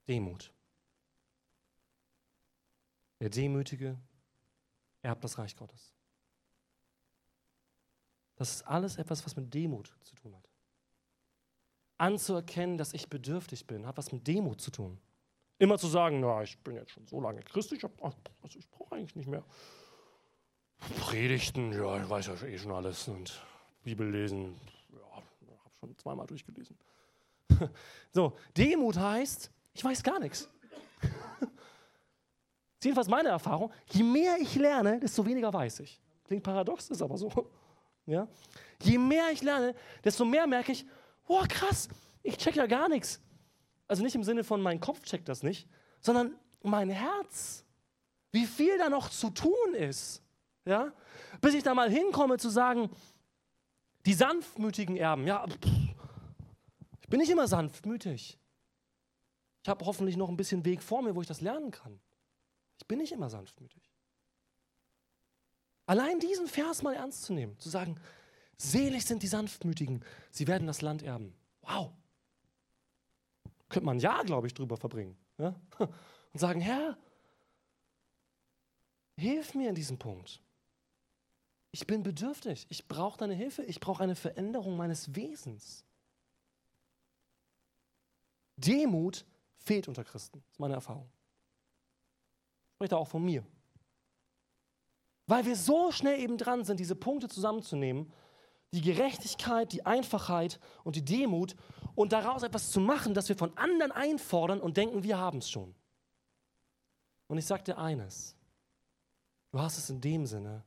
Demut. 0.08 0.54
Der 3.20 3.30
Demütige 3.30 3.98
erbt 5.02 5.24
das 5.24 5.38
Reich 5.38 5.56
Gottes. 5.56 5.94
Das 8.36 8.52
ist 8.52 8.62
alles 8.64 8.98
etwas, 8.98 9.26
was 9.26 9.36
mit 9.36 9.54
Demut 9.54 9.94
zu 10.04 10.16
tun 10.16 10.36
hat. 10.36 10.48
Anzuerkennen, 11.98 12.78
dass 12.78 12.94
ich 12.94 13.10
bedürftig 13.10 13.66
bin, 13.66 13.88
hat 13.88 13.98
was 13.98 14.12
mit 14.12 14.28
Demut 14.28 14.62
zu 14.62 14.70
tun. 14.70 15.00
Immer 15.60 15.78
zu 15.78 15.88
sagen, 15.88 16.20
na, 16.20 16.44
ich 16.44 16.58
bin 16.60 16.76
jetzt 16.76 16.92
schon 16.92 17.08
so 17.08 17.20
lange 17.20 17.42
Christ, 17.42 17.72
ich, 17.72 17.84
also 17.84 18.60
ich 18.60 18.70
brauche 18.70 18.96
eigentlich 18.96 19.16
nicht 19.16 19.28
mehr 19.28 19.44
Predigten, 21.00 21.74
ja, 21.74 22.02
ich 22.02 22.10
weiß 22.10 22.28
ja 22.28 22.48
eh 22.48 22.58
schon 22.58 22.72
alles 22.72 23.08
und 23.08 23.44
Bibel 23.84 24.10
lesen, 24.10 24.60
ja, 24.92 25.16
habe 25.16 25.26
schon 25.80 25.98
zweimal 25.98 26.28
durchgelesen. 26.28 26.78
so, 28.12 28.38
Demut 28.56 28.98
heißt, 28.98 29.52
ich 29.74 29.84
weiß 29.84 30.04
gar 30.04 30.20
nichts. 30.20 30.50
Jedenfalls 32.84 33.08
meine 33.08 33.30
Erfahrung. 33.30 33.72
Je 33.92 34.04
mehr 34.04 34.38
ich 34.40 34.56
lerne, 34.56 35.00
desto 35.00 35.26
weniger 35.26 35.52
weiß 35.52 35.80
ich. 35.80 36.00
Klingt 36.26 36.44
paradox, 36.44 36.90
ist 36.90 37.02
aber 37.02 37.18
so. 37.18 37.32
Ja? 38.10 38.26
Je 38.82 38.98
mehr 38.98 39.32
ich 39.34 39.42
lerne, 39.44 39.76
desto 40.02 40.24
mehr 40.24 40.48
merke 40.48 40.72
ich, 40.72 40.86
oh 41.28 41.44
krass, 41.50 41.90
ich 42.24 42.38
check 42.38 42.56
ja 42.56 42.66
gar 42.66 42.88
nichts. 42.88 43.22
Also 43.88 44.04
nicht 44.04 44.16
im 44.16 44.24
Sinne 44.24 44.44
von, 44.44 44.62
mein 44.62 44.80
Kopf 44.80 45.04
checkt 45.04 45.30
das 45.30 45.44
nicht, 45.44 45.68
sondern 46.02 46.36
mein 46.62 46.90
Herz. 46.90 47.64
Wie 48.32 48.46
viel 48.46 48.78
da 48.78 48.90
noch 48.90 49.10
zu 49.10 49.30
tun 49.30 49.74
ist. 49.74 50.22
Ja? 50.66 50.94
Bis 51.42 51.54
ich 51.54 51.64
da 51.64 51.74
mal 51.74 51.90
hinkomme 51.90 52.38
zu 52.38 52.50
sagen, 52.50 52.90
die 54.06 54.14
sanftmütigen 54.14 54.98
Erben, 54.98 55.26
ja, 55.26 55.46
ich 57.02 57.10
bin 57.10 57.20
nicht 57.20 57.30
immer 57.30 57.48
sanftmütig. 57.48 58.38
Ich 59.64 59.70
habe 59.70 59.86
hoffentlich 59.86 60.18
noch 60.18 60.30
ein 60.30 60.38
bisschen 60.38 60.66
Weg 60.66 60.82
vor 60.82 61.02
mir, 61.02 61.16
wo 61.16 61.22
ich 61.22 61.28
das 61.28 61.42
lernen 61.42 61.72
kann. 61.72 62.00
Ich 62.80 62.86
bin 62.88 63.00
nicht 63.00 63.12
immer 63.12 63.30
sanftmütig. 63.30 63.92
Allein 65.86 66.20
diesen 66.20 66.48
Vers 66.48 66.84
mal 66.84 66.96
ernst 66.96 67.24
zu 67.24 67.34
nehmen, 67.34 67.58
zu 67.60 67.70
sagen, 67.70 67.96
selig 68.58 69.06
sind 69.06 69.24
die 69.24 69.28
Sanftmütigen, 69.28 70.04
sie 70.32 70.48
werden 70.48 70.68
das 70.68 70.82
Land 70.82 71.02
erben. 71.02 71.34
Wow, 71.62 71.92
könnte 73.70 73.86
man 73.86 73.98
ein 73.98 74.02
Jahr, 74.02 74.24
glaube 74.24 74.48
ich, 74.48 74.54
drüber 74.54 74.78
verbringen. 74.78 75.18
Ja? 75.38 75.56
Und 75.80 76.40
sagen, 76.40 76.62
Herr, 76.62 76.98
hilf 79.18 79.56
mir 79.56 79.70
in 79.70 79.76
diesem 79.76 79.98
Punkt. 79.98 80.42
Ich 81.72 81.86
bin 81.86 82.04
bedürftig. 82.04 82.66
Ich 82.70 82.88
brauche 82.88 83.18
deine 83.18 83.34
Hilfe. 83.34 83.64
Ich 83.64 83.80
brauche 83.80 84.04
eine 84.04 84.16
Veränderung 84.16 84.78
meines 84.78 85.16
Wesens. 85.16 85.84
Demut 88.56 89.26
fehlt 89.58 89.88
unter 89.88 90.04
Christen. 90.04 90.42
Das 90.46 90.54
ist 90.54 90.60
meine 90.60 90.74
Erfahrung. 90.76 91.10
Da 92.80 92.98
auch 92.98 93.08
von 93.08 93.24
mir. 93.24 93.46
Weil 95.26 95.46
wir 95.46 95.56
so 95.56 95.92
schnell 95.92 96.20
eben 96.20 96.38
dran 96.38 96.64
sind, 96.64 96.80
diese 96.80 96.96
Punkte 96.96 97.28
zusammenzunehmen 97.28 98.12
die 98.74 98.82
Gerechtigkeit, 98.82 99.72
die 99.72 99.86
Einfachheit 99.86 100.60
und 100.84 100.96
die 100.96 101.06
Demut 101.06 101.56
und 101.98 102.14
daraus 102.14 102.44
etwas 102.44 102.70
zu 102.70 102.80
machen, 102.80 103.16
das 103.16 103.28
wir 103.28 103.36
von 103.36 103.58
anderen 103.58 103.92
einfordern 103.92 104.62
und 104.62 104.78
denken, 104.78 105.02
wir 105.02 105.18
haben 105.18 105.40
es 105.40 105.50
schon. 105.50 105.74
Und 107.26 107.40
ich 107.40 107.46
sage 107.48 107.64
dir 107.64 107.80
eines, 107.80 108.36
du 109.52 109.60
hast 109.60 109.80
es 109.80 109.90
in 109.90 110.00
dem 110.00 110.28
Sinne, 110.28 110.64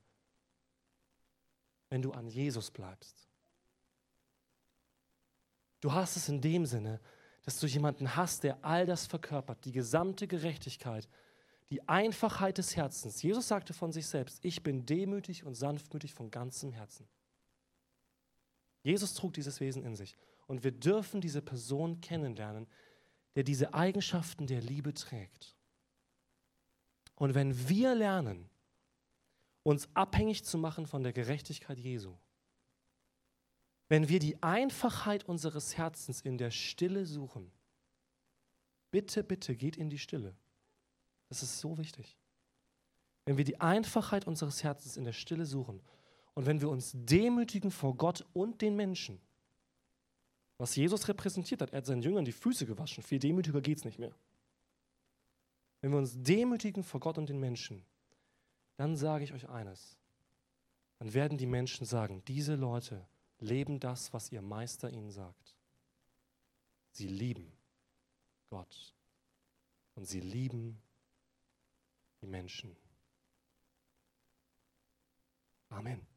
wenn 1.88 2.02
du 2.02 2.10
an 2.10 2.26
Jesus 2.26 2.72
bleibst. 2.72 3.28
Du 5.80 5.92
hast 5.92 6.16
es 6.16 6.28
in 6.28 6.40
dem 6.40 6.66
Sinne, 6.66 7.00
dass 7.44 7.60
du 7.60 7.68
jemanden 7.68 8.16
hast, 8.16 8.42
der 8.42 8.64
all 8.64 8.84
das 8.84 9.06
verkörpert, 9.06 9.64
die 9.64 9.72
gesamte 9.72 10.26
Gerechtigkeit, 10.26 11.08
die 11.70 11.88
Einfachheit 11.88 12.58
des 12.58 12.74
Herzens. 12.74 13.22
Jesus 13.22 13.46
sagte 13.46 13.72
von 13.72 13.92
sich 13.92 14.08
selbst, 14.08 14.44
ich 14.44 14.64
bin 14.64 14.84
demütig 14.84 15.44
und 15.44 15.54
sanftmütig 15.54 16.12
von 16.12 16.32
ganzem 16.32 16.72
Herzen. 16.72 17.08
Jesus 18.82 19.14
trug 19.14 19.32
dieses 19.34 19.60
Wesen 19.60 19.84
in 19.84 19.94
sich. 19.94 20.18
Und 20.50 20.64
wir 20.64 20.72
dürfen 20.72 21.20
diese 21.20 21.42
Person 21.42 22.00
kennenlernen, 22.00 22.66
der 23.36 23.44
diese 23.44 23.72
Eigenschaften 23.72 24.48
der 24.48 24.60
Liebe 24.60 24.92
trägt. 24.92 25.54
Und 27.14 27.36
wenn 27.36 27.68
wir 27.68 27.94
lernen, 27.94 28.50
uns 29.62 29.88
abhängig 29.94 30.42
zu 30.44 30.58
machen 30.58 30.88
von 30.88 31.04
der 31.04 31.12
Gerechtigkeit 31.12 31.78
Jesu, 31.78 32.16
wenn 33.88 34.08
wir 34.08 34.18
die 34.18 34.42
Einfachheit 34.42 35.22
unseres 35.22 35.78
Herzens 35.78 36.20
in 36.20 36.36
der 36.36 36.50
Stille 36.50 37.06
suchen, 37.06 37.52
bitte, 38.90 39.22
bitte 39.22 39.54
geht 39.54 39.76
in 39.76 39.88
die 39.88 40.00
Stille. 40.00 40.34
Das 41.28 41.44
ist 41.44 41.60
so 41.60 41.78
wichtig. 41.78 42.18
Wenn 43.24 43.36
wir 43.36 43.44
die 43.44 43.60
Einfachheit 43.60 44.26
unseres 44.26 44.64
Herzens 44.64 44.96
in 44.96 45.04
der 45.04 45.12
Stille 45.12 45.46
suchen 45.46 45.80
und 46.34 46.46
wenn 46.46 46.60
wir 46.60 46.70
uns 46.70 46.90
demütigen 46.92 47.70
vor 47.70 47.96
Gott 47.96 48.26
und 48.32 48.62
den 48.62 48.74
Menschen, 48.74 49.20
was 50.60 50.76
Jesus 50.76 51.08
repräsentiert 51.08 51.62
hat, 51.62 51.70
er 51.70 51.78
hat 51.78 51.86
seinen 51.86 52.02
Jüngern 52.02 52.26
die 52.26 52.32
Füße 52.32 52.66
gewaschen, 52.66 53.02
viel 53.02 53.18
demütiger 53.18 53.62
geht 53.62 53.78
es 53.78 53.84
nicht 53.86 53.98
mehr. 53.98 54.14
Wenn 55.80 55.90
wir 55.90 55.98
uns 55.98 56.22
demütigen 56.22 56.84
vor 56.84 57.00
Gott 57.00 57.16
und 57.16 57.30
den 57.30 57.40
Menschen, 57.40 57.82
dann 58.76 58.94
sage 58.94 59.24
ich 59.24 59.32
euch 59.32 59.48
eines, 59.48 59.96
dann 60.98 61.14
werden 61.14 61.38
die 61.38 61.46
Menschen 61.46 61.86
sagen, 61.86 62.22
diese 62.28 62.56
Leute 62.56 63.06
leben 63.38 63.80
das, 63.80 64.12
was 64.12 64.30
ihr 64.32 64.42
Meister 64.42 64.90
ihnen 64.90 65.10
sagt. 65.10 65.56
Sie 66.90 67.08
lieben 67.08 67.50
Gott 68.50 68.94
und 69.94 70.04
sie 70.04 70.20
lieben 70.20 70.78
die 72.20 72.26
Menschen. 72.26 72.76
Amen. 75.70 76.09